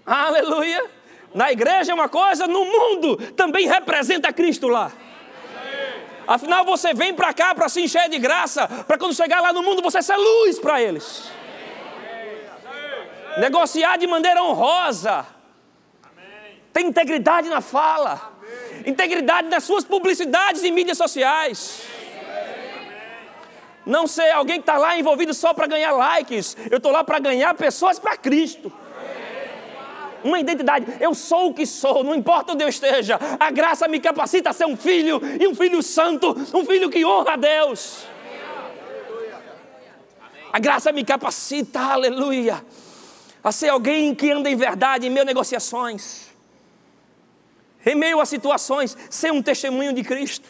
[0.05, 1.00] Aleluia.
[1.33, 4.91] Na igreja é uma coisa, no mundo também representa Cristo lá.
[6.27, 9.63] Afinal, você vem para cá para se encher de graça, para quando chegar lá no
[9.63, 11.31] mundo você ser luz para eles.
[13.37, 15.25] Negociar de maneira honrosa.
[16.73, 18.33] Tem integridade na fala.
[18.85, 21.83] Integridade nas suas publicidades e mídias sociais.
[23.85, 26.55] Não ser alguém que está lá envolvido só para ganhar likes.
[26.69, 28.71] Eu estou lá para ganhar pessoas para Cristo
[30.23, 30.85] uma identidade.
[30.99, 33.19] Eu sou o que sou, não importa onde eu esteja.
[33.39, 37.05] A graça me capacita a ser um filho e um filho santo, um filho que
[37.05, 38.05] honra a Deus.
[40.53, 42.63] A graça me capacita, aleluia,
[43.43, 46.27] a ser alguém que anda em verdade em meio a negociações,
[47.85, 50.49] em meio a situações, ser um testemunho de Cristo.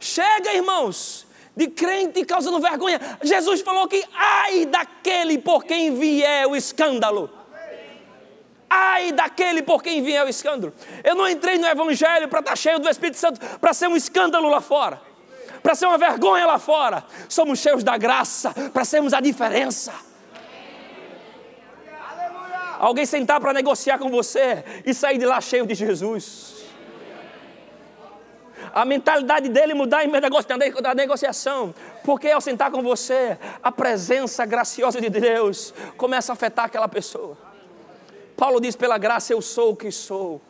[0.00, 1.24] Chega, irmãos,
[1.56, 3.00] de crente causando vergonha.
[3.22, 7.30] Jesus falou que ai daquele por quem vier o escândalo.
[8.74, 10.72] Ai daquele por quem vier o escândalo.
[11.04, 13.94] Eu não entrei no Evangelho para estar tá cheio do Espírito Santo, para ser um
[13.94, 14.98] escândalo lá fora,
[15.62, 17.04] para ser uma vergonha lá fora.
[17.28, 19.92] Somos cheios da graça, para sermos a diferença.
[22.78, 26.64] Alguém sentar para negociar com você e sair de lá cheio de Jesus.
[28.74, 30.22] A mentalidade dele mudar em meio
[30.80, 36.64] da negociação, porque ao sentar com você, a presença graciosa de Deus começa a afetar
[36.64, 37.51] aquela pessoa.
[38.42, 40.40] Paulo diz: pela graça eu sou o que sou.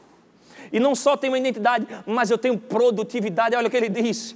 [0.72, 3.54] E não só tenho uma identidade, mas eu tenho produtividade.
[3.54, 4.34] Olha o que ele diz.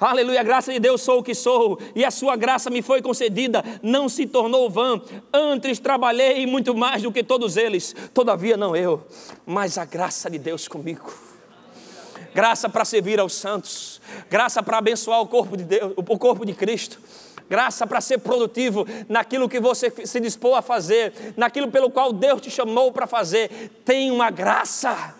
[0.00, 3.02] Aleluia, a graça de Deus sou o que sou, e a sua graça me foi
[3.02, 5.00] concedida, não se tornou vã.
[5.30, 9.06] Antes trabalhei muito mais do que todos eles, todavia não eu,
[9.44, 11.12] mas a graça de Deus comigo.
[12.34, 16.54] Graça para servir aos santos, graça para abençoar o corpo de Deus, o corpo de
[16.54, 16.98] Cristo
[17.48, 22.40] graça para ser produtivo naquilo que você se dispôs a fazer, naquilo pelo qual Deus
[22.40, 23.70] te chamou para fazer.
[23.84, 25.14] Tem uma graça.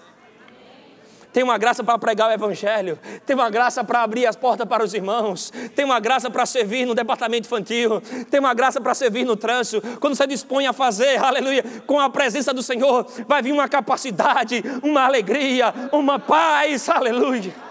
[1.33, 4.83] tem uma graça para pregar o Evangelho, tem uma graça para abrir as portas para
[4.83, 9.27] os irmãos, tem uma graça para servir no departamento infantil, tem uma graça para servir
[9.27, 9.83] no trânsito.
[9.99, 14.65] Quando você dispõe a fazer, aleluia, com a presença do Senhor, vai vir uma capacidade,
[14.83, 17.66] uma alegria, uma paz, aleluia.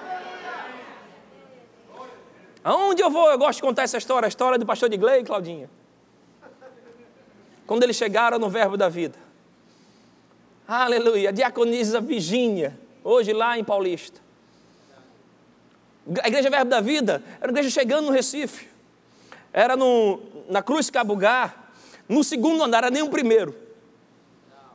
[2.66, 5.20] Aonde eu vou, eu gosto de contar essa história, a história do pastor de Glei
[5.20, 5.70] e Claudinha.
[7.68, 9.16] Quando eles chegaram no verbo da vida.
[10.68, 14.20] Aleluia, diaconisa Virgínia, hoje lá em Paulista.
[16.24, 18.68] A igreja Verbo da Vida era uma igreja chegando no Recife.
[19.54, 21.54] Era no, na Cruz Cabugá,
[22.10, 23.56] no segundo andar, era nem o primeiro.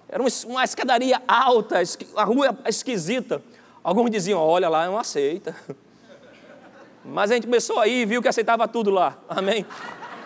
[0.09, 1.83] Era uma escadaria alta,
[2.15, 3.43] a rua esquisita.
[3.83, 5.57] Alguns diziam: Olha lá, não aceita.
[7.05, 9.17] Mas a gente começou aí e viu que aceitava tudo lá.
[9.29, 9.65] Amém?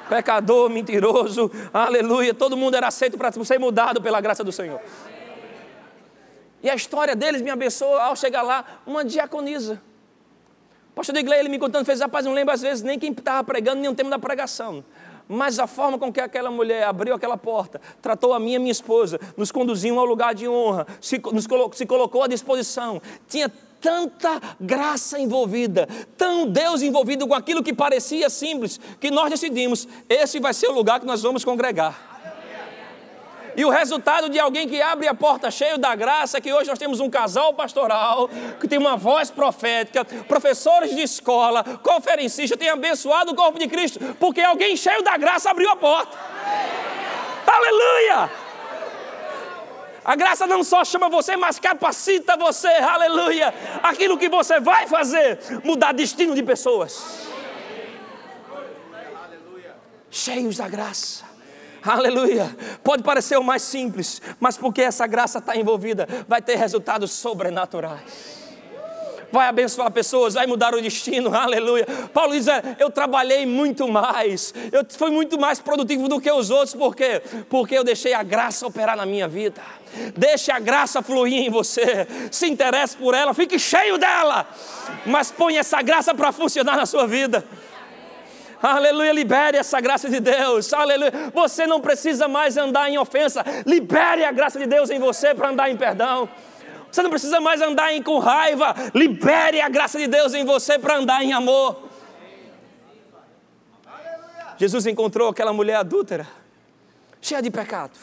[0.09, 2.35] Pecador, mentiroso, aleluia.
[2.35, 4.81] Todo mundo era aceito para ser mudado pela graça do Senhor.
[6.63, 9.81] E a história deles me abençoou ao chegar lá, uma diaconisa.
[10.93, 13.43] O pastor Digley, ele me contando, fez, rapaz, não lembro às vezes nem quem estava
[13.45, 14.85] pregando, nem o tema da pregação.
[15.29, 18.73] Mas a forma com que aquela mulher abriu aquela porta, tratou a minha e minha
[18.73, 23.01] esposa, nos conduziu ao lugar de honra, se, nos se colocou à disposição.
[23.27, 23.51] Tinha
[23.85, 30.41] tanta graça envolvida, tão Deus envolvido com aquilo que parecia simples, que nós decidimos: esse
[30.41, 32.15] vai ser o lugar que nós vamos congregar.
[33.55, 36.69] E o resultado de alguém que abre a porta cheio da graça, é que hoje
[36.69, 42.71] nós temos um casal pastoral, que tem uma voz profética, professores de escola, conferencistas, tem
[42.71, 46.19] abençoado o corpo de Cristo, porque alguém cheio da graça abriu a porta.
[47.47, 48.44] Aleluia!
[50.05, 53.55] A graça não só chama você, mas capacita você, aleluia.
[53.83, 57.27] Aquilo que você vai fazer, mudar destino de pessoas.
[60.11, 61.25] Cheios da graça.
[61.83, 62.55] Aleluia.
[62.83, 68.44] Pode parecer o mais simples, mas porque essa graça está envolvida, vai ter resultados sobrenaturais
[69.35, 71.87] vai abençoar pessoas, vai mudar o destino, aleluia.
[72.15, 76.51] Paulo diz: é, Eu trabalhei muito mais, eu fui muito mais produtivo do que os
[76.51, 77.21] outros, por quê?
[77.51, 79.61] Porque eu deixei a graça operar na minha vida.
[80.17, 84.47] Deixe a graça fluir em você, se interesse por ela, fique cheio dela,
[85.05, 87.45] mas põe essa graça para funcionar na sua vida.
[88.63, 90.73] Aleluia, libere essa graça de Deus.
[90.73, 91.13] Aleluia.
[91.35, 93.45] Você não precisa mais andar em ofensa.
[93.67, 96.27] Libere a graça de Deus em você para andar em perdão.
[96.95, 98.73] Você não precisa mais andar em, com raiva.
[98.95, 101.89] Libere a graça de Deus em você para andar em amor.
[104.57, 106.25] Jesus encontrou aquela mulher adúltera,
[107.21, 107.99] cheia de pecado.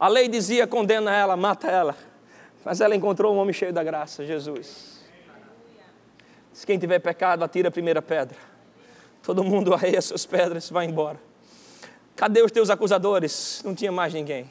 [0.00, 1.94] A lei dizia: condena ela, mata ela.
[2.64, 5.04] Mas ela encontrou um homem cheio da graça, Jesus.
[6.50, 8.38] Se quem tiver pecado, atira a primeira pedra.
[9.22, 11.20] Todo mundo arreia suas pedras, vai embora.
[12.16, 13.60] Cadê os teus acusadores?
[13.62, 14.50] Não tinha mais ninguém.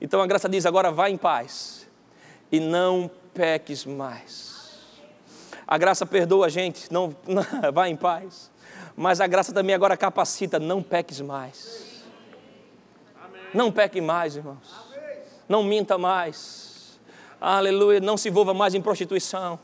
[0.00, 1.81] Então a graça diz: agora vá em paz
[2.52, 4.52] e não peques mais.
[5.66, 8.50] A graça perdoa a gente, não, não vá em paz.
[8.94, 12.02] Mas a graça também agora capacita: não peques mais.
[13.54, 14.92] Não peque mais, irmãos.
[15.48, 17.00] Não minta mais.
[17.40, 18.00] Aleluia.
[18.00, 19.58] Não se envolva mais em prostituição.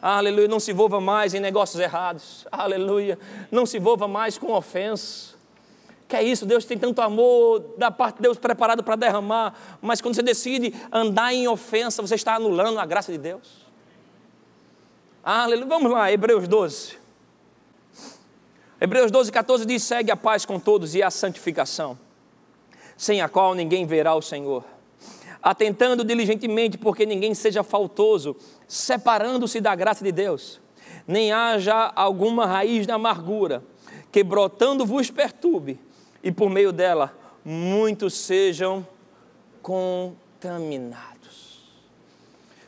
[0.00, 0.48] Aleluia.
[0.48, 2.46] Não se envolva mais em negócios errados.
[2.50, 3.18] Aleluia.
[3.50, 5.31] Não se envolva mais com ofensa.
[6.12, 9.98] Que é isso, Deus tem tanto amor da parte de Deus preparado para derramar, mas
[10.02, 13.64] quando você decide andar em ofensa, você está anulando a graça de Deus.
[15.24, 15.66] Aleluia.
[15.66, 16.98] Vamos lá, Hebreus 12.
[18.78, 21.98] Hebreus 12, 14 diz: segue a paz com todos e a santificação,
[22.94, 24.64] sem a qual ninguém verá o Senhor
[25.42, 28.36] atentando diligentemente porque ninguém seja faltoso,
[28.68, 30.60] separando-se da graça de Deus,
[31.04, 33.64] nem haja alguma raiz de amargura,
[34.12, 35.80] que brotando vos perturbe,
[36.22, 38.86] e por meio dela muitos sejam
[39.60, 41.12] contaminados.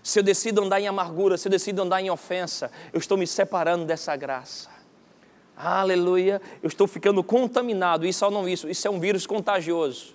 [0.02, 3.26] Se eu decido andar em amargura, se eu decido andar em ofensa, eu estou me
[3.26, 4.68] separando dessa graça.
[5.56, 8.06] Aleluia, eu estou ficando contaminado.
[8.06, 10.14] Isso ou não isso, isso é um vírus contagioso.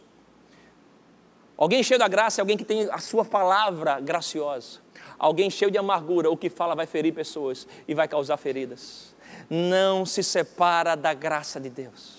[1.58, 4.80] Alguém cheio da graça é alguém que tem a sua palavra graciosa.
[5.18, 9.16] Alguém cheio de amargura, o que fala vai ferir pessoas e vai causar feridas.
[9.50, 12.19] Não se separa da graça de Deus.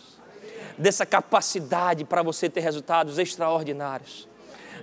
[0.81, 4.27] Dessa capacidade para você ter resultados extraordinários.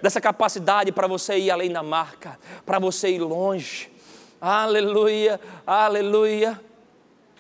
[0.02, 3.92] Dessa capacidade para você ir além da marca, para você ir longe.
[4.40, 6.62] Aleluia, aleluia.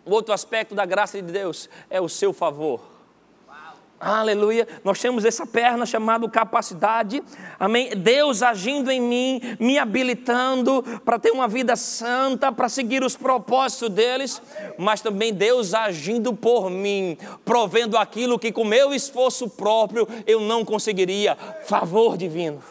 [0.03, 2.96] O outro aspecto da graça de Deus é o seu favor.
[3.99, 4.67] Aleluia.
[4.83, 7.23] Nós temos essa perna chamada capacidade.
[7.59, 7.89] Amém.
[7.97, 13.89] Deus agindo em mim, me habilitando para ter uma vida santa, para seguir os propósitos
[13.89, 14.41] deles,
[14.77, 20.63] mas também Deus agindo por mim, provendo aquilo que com meu esforço próprio eu não
[20.63, 21.35] conseguiria.
[21.65, 22.61] Favor divino.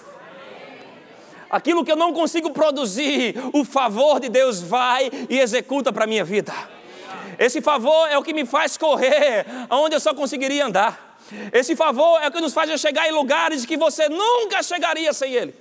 [1.50, 6.06] Aquilo que eu não consigo produzir, o favor de Deus vai e executa para a
[6.06, 6.52] minha vida.
[7.36, 11.05] Esse favor é o que me faz correr aonde eu só conseguiria andar.
[11.52, 15.32] Esse favor é o que nos faz chegar em lugares que você nunca chegaria sem
[15.32, 15.54] Ele.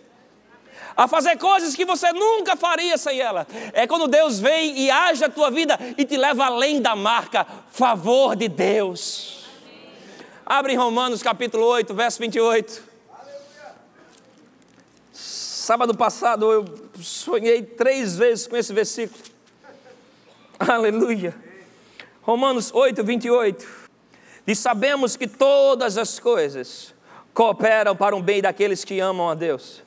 [0.95, 3.45] A fazer coisas que você nunca faria sem ela.
[3.73, 7.45] É quando Deus vem e age a tua vida e te leva além da marca
[7.69, 9.45] favor de Deus.
[10.45, 12.83] Abre em Romanos capítulo 8, verso 28.
[15.11, 16.65] Sábado passado eu
[17.01, 19.21] sonhei três vezes com esse versículo.
[20.57, 21.35] Aleluia.
[22.21, 23.84] Romanos 8, 28.
[24.47, 26.93] E sabemos que todas as coisas
[27.33, 29.81] cooperam para o bem daqueles que amam a Deus,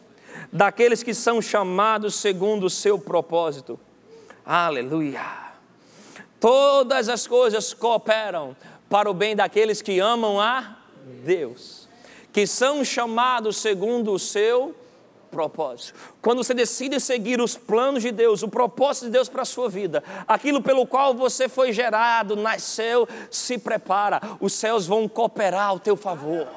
[0.53, 3.79] daqueles que são chamados segundo o seu propósito.
[4.45, 5.25] Aleluia.
[6.41, 8.57] Todas as coisas cooperam
[8.89, 10.77] para o bem daqueles que amam a
[11.25, 11.89] Deus,
[12.33, 14.88] que são chamados segundo o seu propósito
[15.31, 15.95] propósito.
[16.21, 19.69] Quando você decide seguir os planos de Deus, o propósito de Deus para a sua
[19.69, 25.79] vida, aquilo pelo qual você foi gerado, nasceu, se prepara, os céus vão cooperar ao
[25.79, 26.49] teu favor.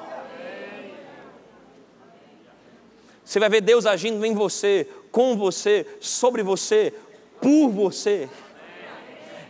[3.24, 6.92] Você vai ver Deus agindo em você, com você, sobre você,
[7.40, 8.28] por você.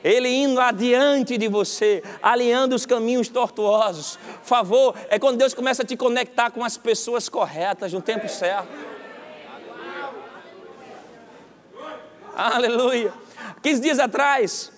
[0.05, 4.19] Ele indo adiante de você, alinhando os caminhos tortuosos.
[4.43, 8.69] Favor é quando Deus começa a te conectar com as pessoas corretas no tempo certo.
[12.35, 13.13] Aleluia.
[13.63, 14.73] 15 dias atrás,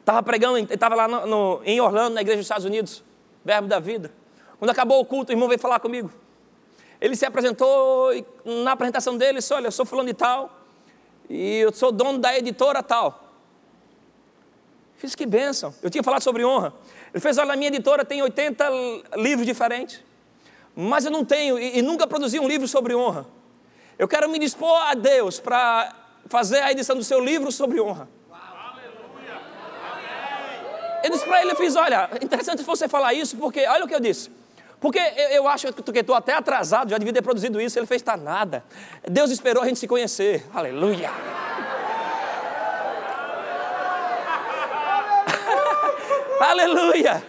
[0.00, 3.02] estava pregando, estava lá no, no, em Orlando, na igreja dos Estados Unidos,
[3.44, 4.12] Verbo da Vida.
[4.58, 6.10] Quando acabou o culto, o irmão veio falar comigo.
[7.00, 10.50] Ele se apresentou e na apresentação dele disse: Olha, eu sou fulano de tal,
[11.28, 13.24] e eu sou dono da editora tal.
[14.96, 15.74] Fiz que bênção.
[15.82, 16.72] Eu tinha falado sobre honra.
[17.12, 18.70] Ele fez: Olha, a minha editora tem 80
[19.16, 20.02] livros diferentes,
[20.74, 23.26] mas eu não tenho, e, e nunca produzi um livro sobre honra.
[23.98, 28.08] Eu quero me dispor a Deus para fazer a edição do seu livro sobre honra.
[31.02, 33.94] Eu disse para ele, eu fiz, olha, interessante você falar isso, porque olha o que
[33.94, 34.30] eu disse.
[34.80, 37.78] Porque eu, eu acho que estou até atrasado, já devia ter produzido isso.
[37.78, 38.64] Ele fez, está nada.
[39.08, 40.44] Deus esperou a gente se conhecer.
[40.52, 41.10] Aleluia.
[46.40, 47.22] Aleluia.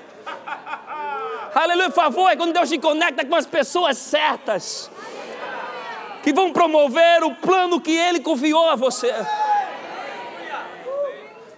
[1.53, 1.89] Aleluia.
[1.89, 4.89] Por favor, é quando Deus te conecta com as pessoas certas
[6.27, 9.13] que vão promover o plano que Ele confiou a você.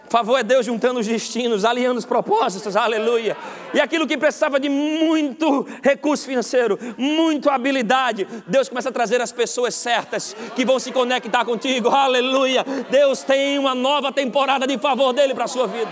[0.04, 3.36] Por favor, é Deus juntando os destinos, alinhando os propósitos, aleluia.
[3.74, 9.32] E aquilo que precisava de muito recurso financeiro, muita habilidade, Deus começa a trazer as
[9.32, 12.64] pessoas certas que vão se conectar contigo, aleluia.
[12.92, 15.90] Deus tem uma nova temporada de favor dele para a sua vida.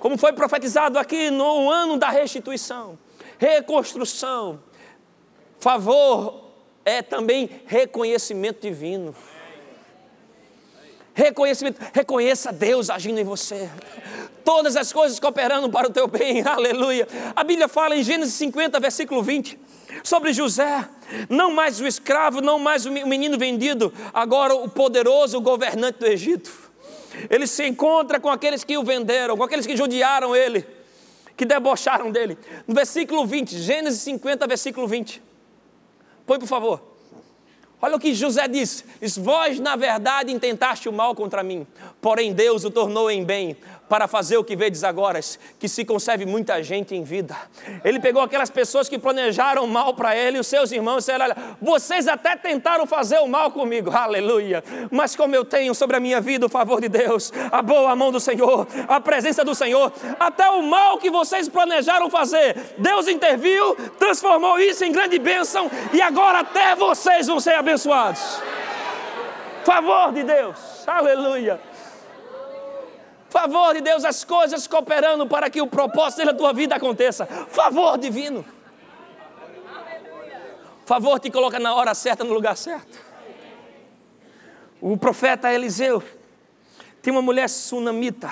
[0.00, 2.98] Como foi profetizado aqui no ano da restituição,
[3.38, 4.58] reconstrução,
[5.64, 6.42] Favor
[6.84, 9.16] é também reconhecimento divino.
[11.14, 13.70] Reconhecimento, reconheça Deus agindo em você.
[14.44, 17.08] Todas as coisas cooperando para o teu bem, aleluia.
[17.34, 19.58] A Bíblia fala em Gênesis 50, versículo 20,
[20.02, 20.86] sobre José,
[21.30, 26.52] não mais o escravo, não mais o menino vendido, agora o poderoso governante do Egito.
[27.30, 30.66] Ele se encontra com aqueles que o venderam, com aqueles que judiaram ele,
[31.34, 32.36] que debocharam dele.
[32.68, 35.32] No versículo 20, Gênesis 50, versículo 20.
[36.26, 36.94] Põe por favor.
[37.80, 38.84] Olha o que José diz:
[39.18, 41.66] Vós, na verdade, intentaste o mal contra mim,
[42.00, 43.56] porém Deus o tornou em bem,
[43.88, 45.20] para fazer o que vedes agora,
[45.58, 47.36] que se conserve muita gente em vida.
[47.84, 51.36] Ele pegou aquelas pessoas que planejaram mal para ele, os seus irmãos, e disse: Olha,
[51.60, 56.20] vocês até tentaram fazer o mal comigo, aleluia, mas como eu tenho sobre a minha
[56.20, 60.48] vida o favor de Deus, a boa mão do Senhor, a presença do Senhor, até
[60.48, 66.40] o mal que vocês planejaram fazer, Deus interviu, transformou isso em grande bênção, e agora
[66.40, 68.42] até vocês vão ser abençoados.
[69.64, 71.58] Favor de Deus, aleluia.
[73.34, 77.26] Favor de Deus, as coisas cooperando para que o propósito da tua vida aconteça.
[77.26, 78.44] Favor divino.
[80.86, 82.96] Favor te coloca na hora certa, no lugar certo.
[84.80, 86.00] O profeta Eliseu
[87.02, 88.30] tinha uma mulher sunamita.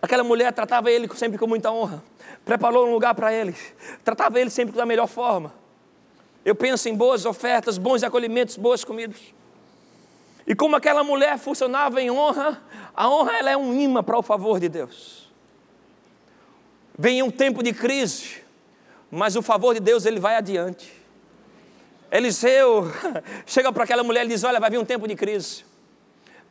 [0.00, 2.02] Aquela mulher tratava ele sempre com muita honra.
[2.42, 3.54] Preparou um lugar para ele.
[4.02, 5.52] Tratava ele sempre da melhor forma.
[6.42, 9.20] Eu penso em boas ofertas, bons acolhimentos, boas comidas.
[10.46, 12.60] E como aquela mulher funcionava em honra,
[12.94, 15.30] a honra ela é um imã para o favor de Deus.
[16.98, 18.42] Vem um tempo de crise,
[19.10, 20.92] mas o favor de Deus ele vai adiante.
[22.10, 22.90] Eliseu
[23.46, 25.64] chega para aquela mulher e diz: Olha, vai vir um tempo de crise.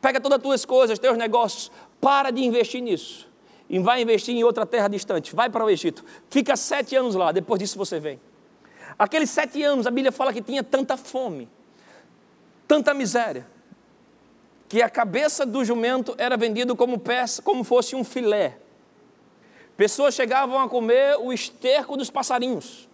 [0.00, 1.70] Pega todas as tuas coisas, teus negócios,
[2.00, 3.28] para de investir nisso.
[3.68, 5.36] E vai investir em outra terra distante.
[5.36, 6.04] Vai para o Egito.
[6.30, 8.18] Fica sete anos lá, depois disso você vem.
[8.98, 11.48] Aqueles sete anos, a Bíblia fala que tinha tanta fome,
[12.66, 13.46] tanta miséria,
[14.70, 18.56] que a cabeça do jumento era vendido como peça, como fosse um filé.
[19.76, 22.88] Pessoas chegavam a comer o esterco dos passarinhos,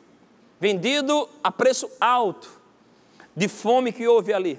[0.59, 2.51] vendido a preço alto,
[3.37, 4.59] de fome que houve ali.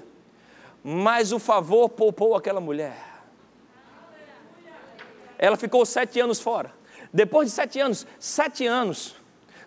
[0.84, 2.96] Mas o favor poupou aquela mulher.
[5.36, 6.72] Ela ficou sete anos fora.
[7.12, 9.16] Depois de sete anos, sete anos,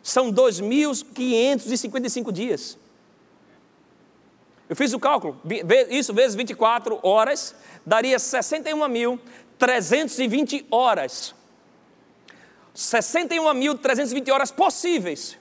[0.01, 2.77] são 2.555 dias.
[4.71, 5.37] Eu fiz o cálculo,
[5.89, 7.53] isso vezes 24 horas,
[7.85, 11.35] daria 61.320 horas.
[12.73, 15.37] 61.320 horas possíveis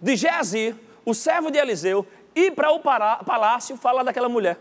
[0.00, 0.74] de Geazi,
[1.04, 2.04] o servo de Eliseu,
[2.34, 4.58] ir para o palácio falar daquela mulher.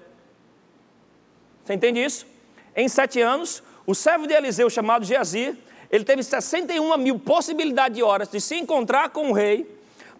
[1.65, 2.27] Você entende isso?
[2.75, 5.57] Em sete anos, o servo de Eliseu, chamado Geazi,
[5.89, 9.67] ele teve 61 mil possibilidades de horas de se encontrar com o rei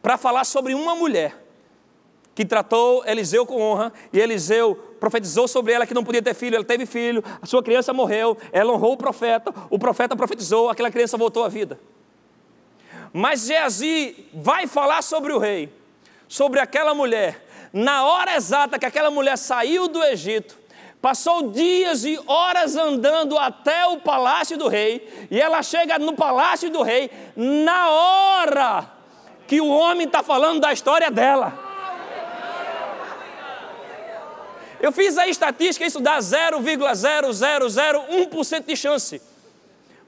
[0.01, 1.40] para falar sobre uma mulher
[2.33, 6.55] que tratou Eliseu com honra e Eliseu profetizou sobre ela que não podia ter filho,
[6.55, 10.91] ela teve filho, a sua criança morreu, ela honrou o profeta, o profeta profetizou, aquela
[10.91, 11.79] criança voltou à vida.
[13.13, 15.73] Mas Geazi vai falar sobre o rei,
[16.27, 20.61] sobre aquela mulher, na hora exata que aquela mulher saiu do Egito,
[21.01, 26.69] Passou dias e horas andando até o palácio do rei, e ela chega no palácio
[26.69, 28.87] do rei na hora
[29.47, 31.70] que o homem está falando da história dela.
[34.81, 39.21] Eu fiz a estatística, isso dá 0,0001% de chance.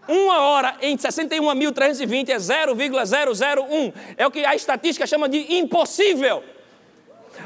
[0.07, 3.93] Uma hora em 61.320 é 0,001.
[4.17, 6.43] É o que a estatística chama de impossível.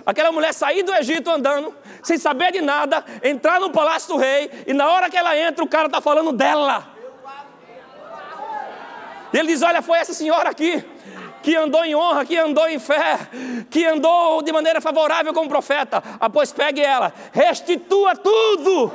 [0.06, 4.50] Aquela mulher sair do Egito andando, sem saber de nada, entrar no palácio do rei,
[4.66, 6.88] e na hora que ela entra, o cara está falando dela.
[9.34, 10.82] E ele diz: Olha, foi essa senhora aqui,
[11.48, 13.20] que andou em honra, que andou em fé,
[13.70, 16.04] que andou de maneira favorável como profeta.
[16.20, 18.92] Após pegue ela, restitua tudo.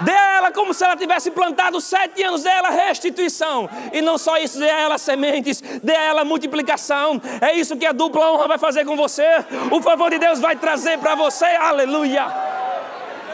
[0.00, 3.68] Dê a ela como se ela tivesse plantado sete anos, dê a ela restituição.
[3.92, 7.20] E não só isso, dê a ela sementes, dê a ela multiplicação.
[7.42, 9.44] É isso que a dupla honra vai fazer com você.
[9.70, 12.24] O favor de Deus vai trazer para você, aleluia.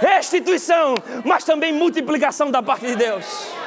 [0.00, 3.59] Restituição, mas também multiplicação da parte de Deus.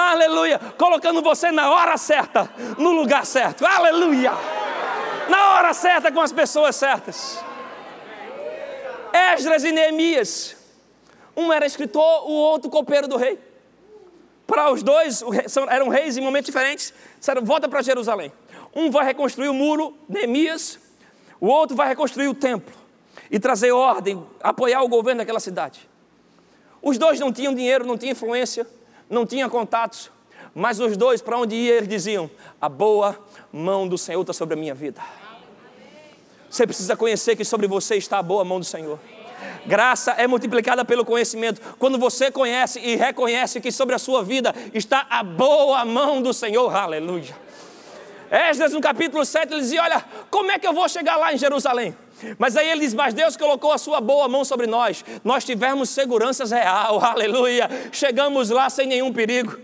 [0.00, 0.60] Aleluia.
[0.78, 3.66] Colocando você na hora certa, no lugar certo.
[3.66, 4.30] Aleluia.
[5.28, 7.42] Na hora certa, com as pessoas certas.
[9.12, 10.56] Esdras e Neemias
[11.36, 13.38] um era escritor, o outro copeiro do rei.
[14.44, 15.22] Para os dois,
[15.68, 18.32] eram reis em momentos diferentes, disseram: volta para Jerusalém.
[18.74, 20.80] Um vai reconstruir o muro, Neemias,
[21.40, 22.74] o outro vai reconstruir o templo
[23.30, 25.88] e trazer ordem, apoiar o governo daquela cidade.
[26.82, 28.66] Os dois não tinham dinheiro, não tinham influência,
[29.08, 30.10] não tinham contatos,
[30.54, 32.30] mas os dois, para onde iam, eles diziam:
[32.60, 33.18] A boa
[33.52, 35.00] mão do Senhor está sobre a minha vida.
[36.50, 38.98] Você precisa conhecer que sobre você está a boa mão do Senhor.
[39.66, 41.60] Graça é multiplicada pelo conhecimento.
[41.78, 46.32] Quando você conhece e reconhece que sobre a sua vida está a boa mão do
[46.32, 47.36] Senhor, aleluia.
[48.30, 51.38] Esdras no capítulo 7 ele dizia: Olha, como é que eu vou chegar lá em
[51.38, 51.94] Jerusalém?
[52.38, 55.90] Mas aí ele diz: Mas Deus colocou a sua boa mão sobre nós, nós tivemos
[55.90, 57.68] segurança real, aleluia.
[57.92, 59.58] Chegamos lá sem nenhum perigo.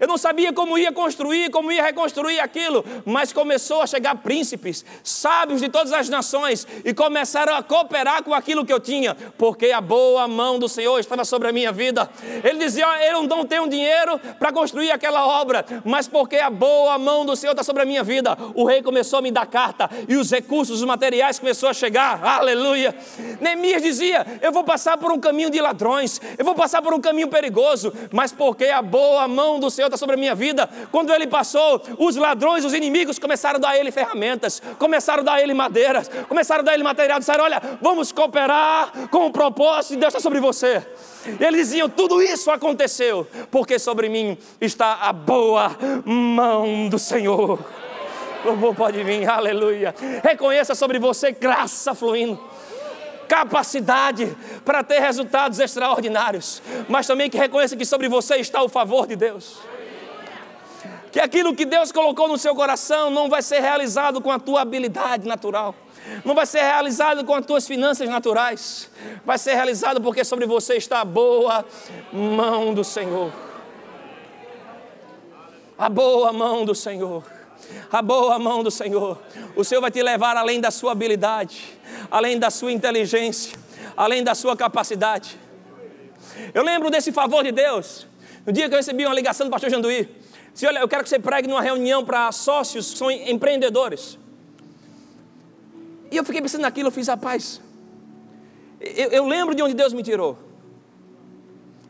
[0.00, 4.84] Eu não sabia como ia construir, como ia reconstruir aquilo, mas começou a chegar príncipes,
[5.02, 9.70] sábios de todas as nações e começaram a cooperar com aquilo que eu tinha, porque
[9.70, 12.08] a boa mão do Senhor estava sobre a minha vida.
[12.42, 17.24] Ele dizia: Eu não tenho dinheiro para construir aquela obra, mas porque a boa mão
[17.24, 18.36] do Senhor está sobre a minha vida.
[18.54, 22.24] O rei começou a me dar carta e os recursos, os materiais começaram a chegar.
[22.24, 22.94] Aleluia.
[23.40, 27.00] Neemias dizia: Eu vou passar por um caminho de ladrões, eu vou passar por um
[27.00, 30.68] caminho perigoso, mas porque a boa mão do Senhor está sobre a minha vida.
[30.90, 35.24] Quando ele passou, os ladrões, os inimigos começaram a dar a ele ferramentas, começaram a
[35.24, 39.26] dar a ele madeiras, começaram a dar a ele material, disseram: Olha, vamos cooperar com
[39.26, 40.84] o propósito de Deus está sobre você.
[41.38, 47.58] Eles diziam: Tudo isso aconteceu, porque sobre mim está a boa mão do Senhor.
[48.44, 49.94] Louvor pode vir, aleluia.
[50.22, 52.38] Reconheça sobre você graça fluindo
[53.28, 59.06] capacidade para ter resultados extraordinários, mas também que reconheça que sobre você está o favor
[59.06, 59.58] de Deus
[61.16, 64.60] que aquilo que Deus colocou no seu coração não vai ser realizado com a tua
[64.60, 65.74] habilidade natural,
[66.26, 68.90] não vai ser realizado com as tuas finanças naturais,
[69.24, 71.64] vai ser realizado porque sobre você está a boa
[72.12, 73.32] mão do Senhor.
[75.78, 77.24] A boa mão do Senhor.
[77.90, 79.18] A boa mão do Senhor.
[79.54, 81.78] O Senhor vai te levar além da sua habilidade,
[82.10, 83.56] além da sua inteligência,
[83.96, 85.38] além da sua capacidade.
[86.52, 88.06] Eu lembro desse favor de Deus.
[88.44, 90.08] No dia que eu recebi uma ligação do pastor Janduí,
[90.54, 94.18] Se olha, eu quero que você pregue numa reunião para sócios que são empreendedores.
[96.10, 97.60] E eu fiquei pensando naquilo, eu fiz, rapaz,
[98.80, 100.38] eu, eu lembro de onde Deus me tirou.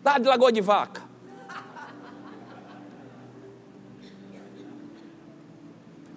[0.04, 1.05] Lá de Lagoa de Vaca.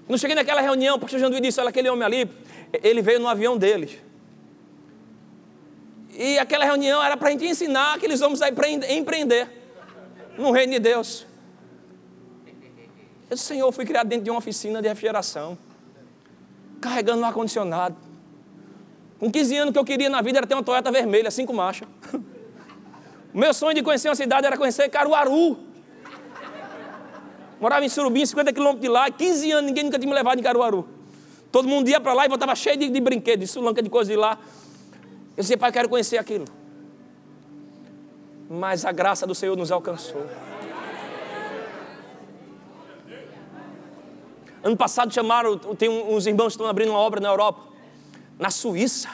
[0.10, 2.28] Quando cheguei naquela reunião, o pastor Janduí disse, olha aquele homem ali,
[2.82, 4.02] ele veio no avião dele.
[6.10, 9.48] E aquela reunião era para a gente ensinar aqueles homens a empreender
[10.36, 11.28] no reino de Deus.
[13.30, 15.56] Eu disse, Senhor, fui criado dentro de uma oficina de refrigeração,
[16.82, 17.96] carregando um ar-condicionado.
[19.20, 21.54] Com 15 anos, o que eu queria na vida era ter uma Toyota vermelha, cinco
[21.54, 21.88] marchas.
[23.32, 25.69] O meu sonho de conhecer uma cidade era conhecer Caruaru.
[27.60, 30.44] Morava em Surubim, 50 quilômetros de lá, 15 anos, ninguém nunca tinha me levado em
[30.44, 30.88] Caruaru.
[31.52, 34.12] Todo mundo ia para lá e voltava cheio de, de brinquedos, de sulanca, de coisa
[34.12, 34.38] de lá.
[35.36, 36.46] Eu disse, pai, eu quero conhecer aquilo.
[38.50, 40.26] Mas a graça do Senhor nos alcançou.
[44.64, 47.62] Ano passado chamaram, tem uns irmãos que estão abrindo uma obra na Europa,
[48.38, 49.10] na Suíça.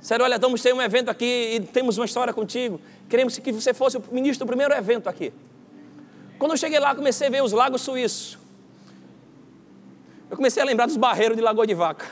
[0.00, 2.80] Sério, olha, vamos ter um evento aqui e temos uma história contigo.
[3.08, 5.32] Queremos que você fosse o ministro do primeiro evento aqui.
[6.38, 8.38] Quando eu cheguei lá, comecei a ver os lagos suíços.
[10.30, 12.06] Eu comecei a lembrar dos barreiros de Lagoa de Vaca.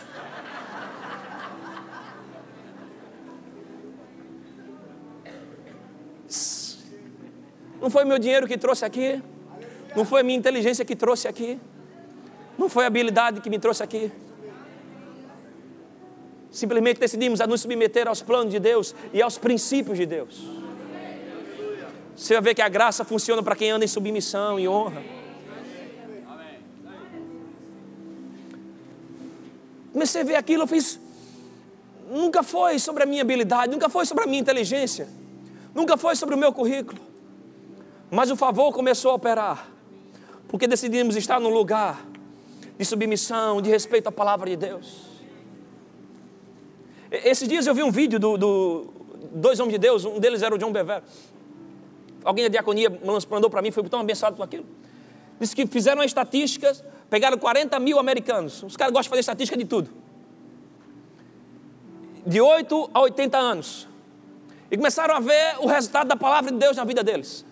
[7.80, 9.22] Não foi meu dinheiro que trouxe aqui.
[9.94, 11.60] Não foi a minha inteligência que trouxe aqui.
[12.56, 14.10] Não foi a habilidade que me trouxe aqui.
[16.50, 20.63] Simplesmente decidimos a nos submeter aos planos de Deus e aos princípios de Deus.
[22.16, 25.02] Você vai ver que a graça funciona para quem anda em submissão e honra.
[29.92, 31.00] Comecei a ver aquilo, eu fiz.
[32.10, 35.08] Nunca foi sobre a minha habilidade, nunca foi sobre a minha inteligência,
[35.74, 37.00] nunca foi sobre o meu currículo.
[38.10, 39.68] Mas o favor começou a operar,
[40.48, 42.04] porque decidimos estar num lugar
[42.78, 45.06] de submissão, de respeito à palavra de Deus.
[47.10, 48.92] Esses dias eu vi um vídeo do, do
[49.32, 51.02] dois homens de Deus, um deles era o John Bever.
[52.24, 52.90] Alguém da diaconia
[53.30, 54.64] mandou para mim, foi tão abençoado com aquilo.
[55.38, 58.62] Disse que fizeram estatísticas, pegaram 40 mil americanos.
[58.62, 59.90] Os caras gostam de fazer estatística de tudo.
[62.26, 63.88] De 8 a 80 anos.
[64.70, 67.44] E começaram a ver o resultado da palavra de Deus na vida deles.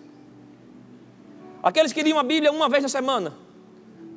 [1.61, 3.33] Aqueles que liam a Bíblia uma vez na semana,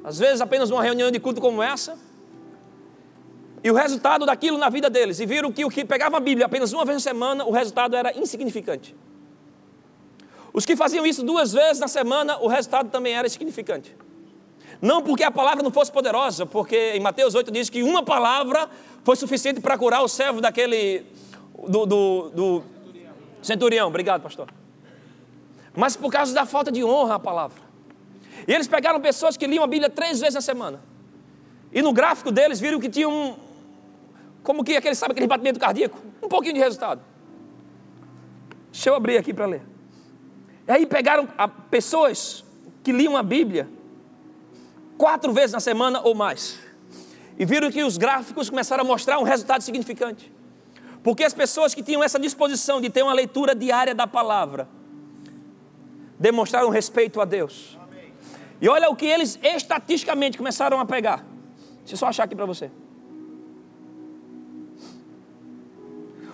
[0.03, 1.97] às vezes apenas uma reunião de culto como essa,
[3.63, 6.47] e o resultado daquilo na vida deles, e viram que o que pegava a Bíblia
[6.47, 8.97] apenas uma vez na semana, o resultado era insignificante.
[10.57, 13.95] Os que faziam isso duas vezes na semana, o resultado também era insignificante.
[14.83, 18.69] Não porque a palavra não fosse poderosa, porque em Mateus 8 diz que uma palavra
[19.05, 21.07] foi suficiente para curar o servo daquele.
[21.69, 22.63] do, do, do
[23.41, 23.87] centurião.
[23.87, 24.49] Obrigado, pastor
[25.77, 27.61] mas por causa da falta de honra à palavra.
[28.49, 30.81] E eles pegaram pessoas que liam a Bíblia três vezes na semana.
[31.71, 33.37] E no gráfico deles viram que tinha um.
[34.43, 35.99] Como que aquele, sabe aquele batimento cardíaco?
[36.23, 37.03] Um pouquinho de resultado.
[38.73, 39.63] Deixa eu abrir aqui para ler.
[40.67, 42.45] E aí pegaram a, pessoas
[42.83, 43.69] que liam a Bíblia
[44.99, 46.59] quatro vezes na semana ou mais.
[47.39, 50.33] E viram que os gráficos começaram a mostrar um resultado significante.
[51.03, 54.69] Porque as pessoas que tinham essa disposição de ter uma leitura diária da palavra,
[56.19, 57.79] demonstraram respeito a Deus.
[58.61, 61.25] E olha o que eles estatisticamente começaram a pegar.
[61.81, 62.71] Deixa eu só achar aqui para você.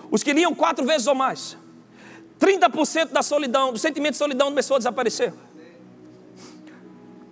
[0.09, 1.57] Os que liam quatro vezes ou mais,
[2.39, 5.33] 30% da solidão, do sentimento de solidão começou a desaparecer.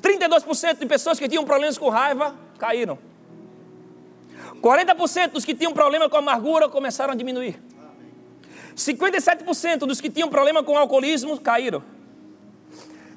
[0.02, 2.98] 32% de pessoas que tinham problemas com raiva caíram.
[4.62, 7.60] 40% dos que tinham problema com amargura começaram a diminuir.
[8.76, 11.84] 57% dos que tinham problema com alcoolismo caíram.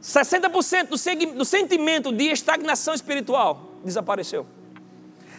[0.03, 4.47] 60% do, do sentimento de estagnação espiritual desapareceu.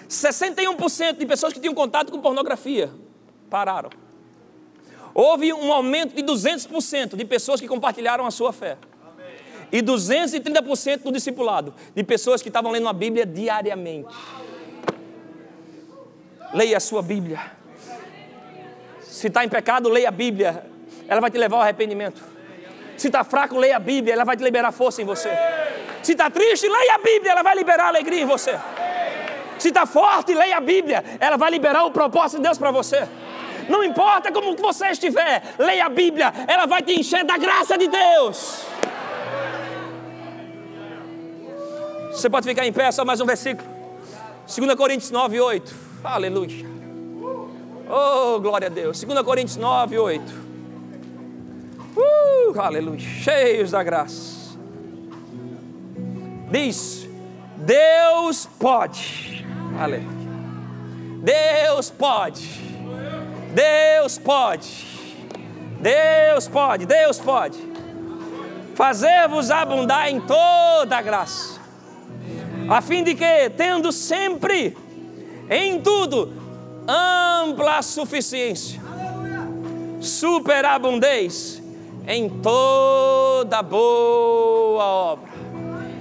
[0.10, 2.92] 61% de pessoas que tinham contato com pornografia
[3.50, 3.90] pararam.
[5.18, 8.78] Houve um aumento de 200% de pessoas que compartilharam a sua fé.
[9.72, 14.14] E 230% no discipulado, de pessoas que estavam lendo a Bíblia diariamente.
[16.54, 17.40] Leia a sua Bíblia.
[19.02, 20.66] Se está em pecado, leia a Bíblia.
[21.08, 22.22] Ela vai te levar ao arrependimento.
[22.98, 25.30] Se está fraco, leia a Bíblia, ela vai te liberar força em você.
[26.04, 28.60] Se está triste, leia a Bíblia, ela vai liberar alegria em você.
[29.58, 33.08] Se está forte, leia a Bíblia, ela vai liberar o propósito de Deus para você.
[33.70, 37.88] Não importa como você estiver, leia a Bíblia, ela vai te encher da graça de
[37.88, 38.66] Deus.
[42.12, 43.68] Você pode ficar em pé, só mais um versículo.
[44.48, 45.76] 2 Coríntios 9, 8.
[46.04, 46.66] Aleluia.
[47.90, 49.04] Oh, glória a Deus.
[49.04, 50.46] 2 Coríntios 9, 8.
[51.96, 53.00] Uh, aleluia.
[53.00, 54.58] Cheios da graça.
[56.50, 57.08] Diz:
[57.58, 59.46] Deus pode.
[59.80, 60.26] Aleluia.
[61.22, 62.75] Deus pode.
[63.56, 64.86] Deus pode.
[65.80, 66.86] Deus pode.
[66.86, 67.58] Deus pode.
[68.76, 71.62] Fazer-vos abundar em toda a graça,
[72.70, 74.78] a fim de que, tendo sempre,
[75.50, 76.34] em tudo,
[76.86, 78.82] ampla suficiência,
[80.02, 81.64] superabundez
[82.06, 85.32] em toda boa obra.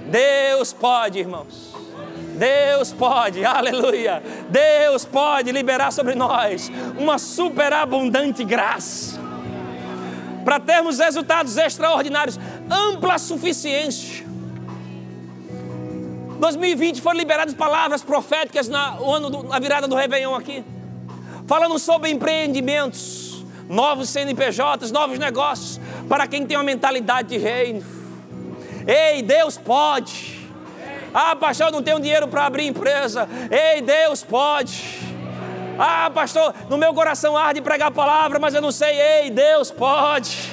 [0.07, 1.74] Deus pode, irmãos.
[2.35, 4.21] Deus pode, aleluia.
[4.49, 9.19] Deus pode liberar sobre nós uma superabundante graça.
[10.43, 14.25] Para termos resultados extraordinários, ampla suficiência.
[16.39, 20.63] 2020 foram liberadas palavras proféticas na, ano do, na virada do Réveillon aqui,
[21.47, 25.79] falando sobre empreendimentos, novos CNPJs, novos negócios,
[26.09, 27.83] para quem tem uma mentalidade de reino.
[28.85, 30.34] Ei, Deus pode.
[31.17, 33.25] Ah, pastor, não tenho dinheiro para abrir empresa.
[33.49, 34.99] Ei, Deus pode.
[35.79, 38.99] Ah, pastor, no meu coração arde pregar a palavra, mas eu não sei.
[38.99, 40.51] Ei, Deus pode.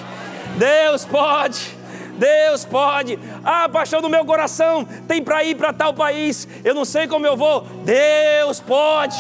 [0.56, 1.76] Deus pode.
[2.16, 3.18] Deus pode.
[3.42, 6.46] Ah, pastor, no meu coração tem para ir para tal país.
[6.64, 7.62] Eu não sei como eu vou.
[7.84, 9.18] Deus pode.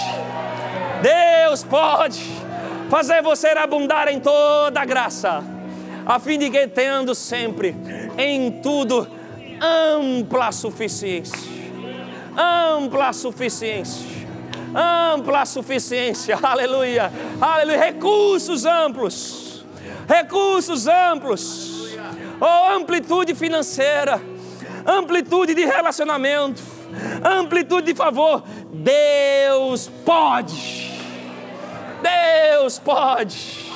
[1.02, 2.22] Deus pode
[2.88, 5.42] fazer você abundar em toda graça,
[6.06, 7.74] a fim de que tendo sempre
[8.16, 9.08] em tudo
[9.62, 11.38] ampla suficiência.
[12.36, 14.06] Ampla suficiência.
[14.74, 16.38] Ampla suficiência.
[16.42, 17.12] Aleluia.
[17.40, 17.78] Aleluia.
[17.78, 19.64] Recursos amplos.
[20.08, 21.72] Recursos amplos
[22.42, 24.20] oh, amplitude financeira,
[24.84, 26.60] amplitude de relacionamento,
[27.22, 28.42] amplitude de favor.
[28.72, 30.90] Deus pode.
[32.02, 33.70] Deus pode.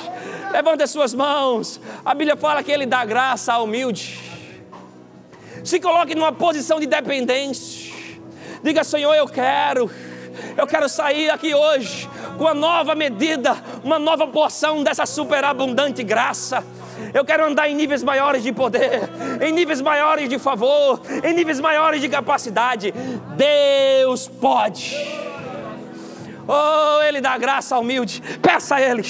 [0.51, 1.79] Levante as suas mãos.
[2.03, 4.19] A Bíblia fala que Ele dá graça ao humilde.
[5.67, 7.93] Se coloque numa posição de dependência.
[8.63, 9.91] Diga, Senhor, eu quero.
[10.55, 13.53] Eu quero sair aqui hoje com uma nova medida,
[13.83, 16.63] uma nova porção dessa superabundante graça.
[17.13, 19.09] Eu quero andar em níveis maiores de poder,
[19.45, 22.93] em níveis maiores de favor, em níveis maiores de capacidade.
[23.35, 25.26] Deus pode.
[26.47, 28.21] Oh, Ele dá graça ao humilde.
[28.41, 29.03] Peça a Ele.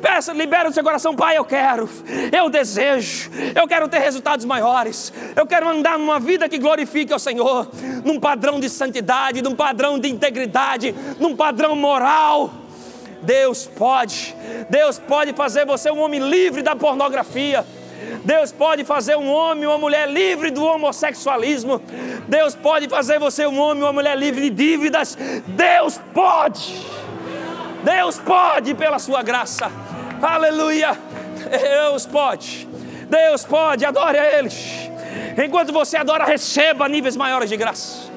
[0.00, 1.36] Peça, libera o seu coração, Pai.
[1.36, 1.88] Eu quero,
[2.30, 5.12] eu desejo, eu quero ter resultados maiores.
[5.34, 7.68] Eu quero andar numa vida que glorifique ao Senhor,
[8.04, 12.52] num padrão de santidade, num padrão de integridade, num padrão moral.
[13.22, 14.36] Deus pode,
[14.70, 17.64] Deus pode fazer você um homem livre da pornografia.
[18.24, 21.80] Deus pode fazer um homem, uma mulher livre do homossexualismo.
[22.26, 25.16] Deus pode fazer você um homem, uma mulher livre de dívidas.
[25.46, 26.86] Deus pode.
[27.82, 29.70] Deus pode pela sua graça.
[30.20, 30.98] Aleluia.
[31.50, 32.68] Deus pode.
[33.08, 33.84] Deus pode.
[33.84, 34.50] Adore a Ele.
[35.44, 38.08] Enquanto você adora, receba níveis maiores de graça.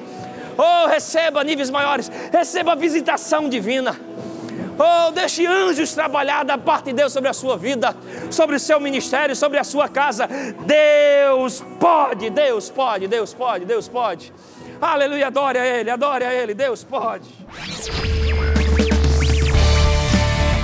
[0.58, 2.10] Oh, receba níveis maiores.
[2.32, 3.98] Receba visitação divina.
[4.78, 7.94] Oh, deixe anjos trabalhar da parte de Deus sobre a sua vida,
[8.30, 10.28] sobre o seu ministério, sobre a sua casa.
[10.66, 14.32] Deus pode, Deus pode, Deus pode, Deus pode.
[14.80, 17.28] Aleluia, adore a Ele, adore a Ele, Deus pode.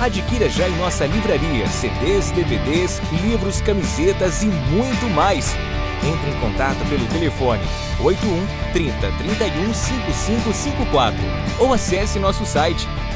[0.01, 5.53] Adquira já em nossa livraria CDs, DVDs, livros, camisetas e muito mais.
[6.01, 7.61] Entre em contato pelo telefone
[8.01, 11.17] 81 30 31 5554
[11.59, 12.87] ou acesse nosso site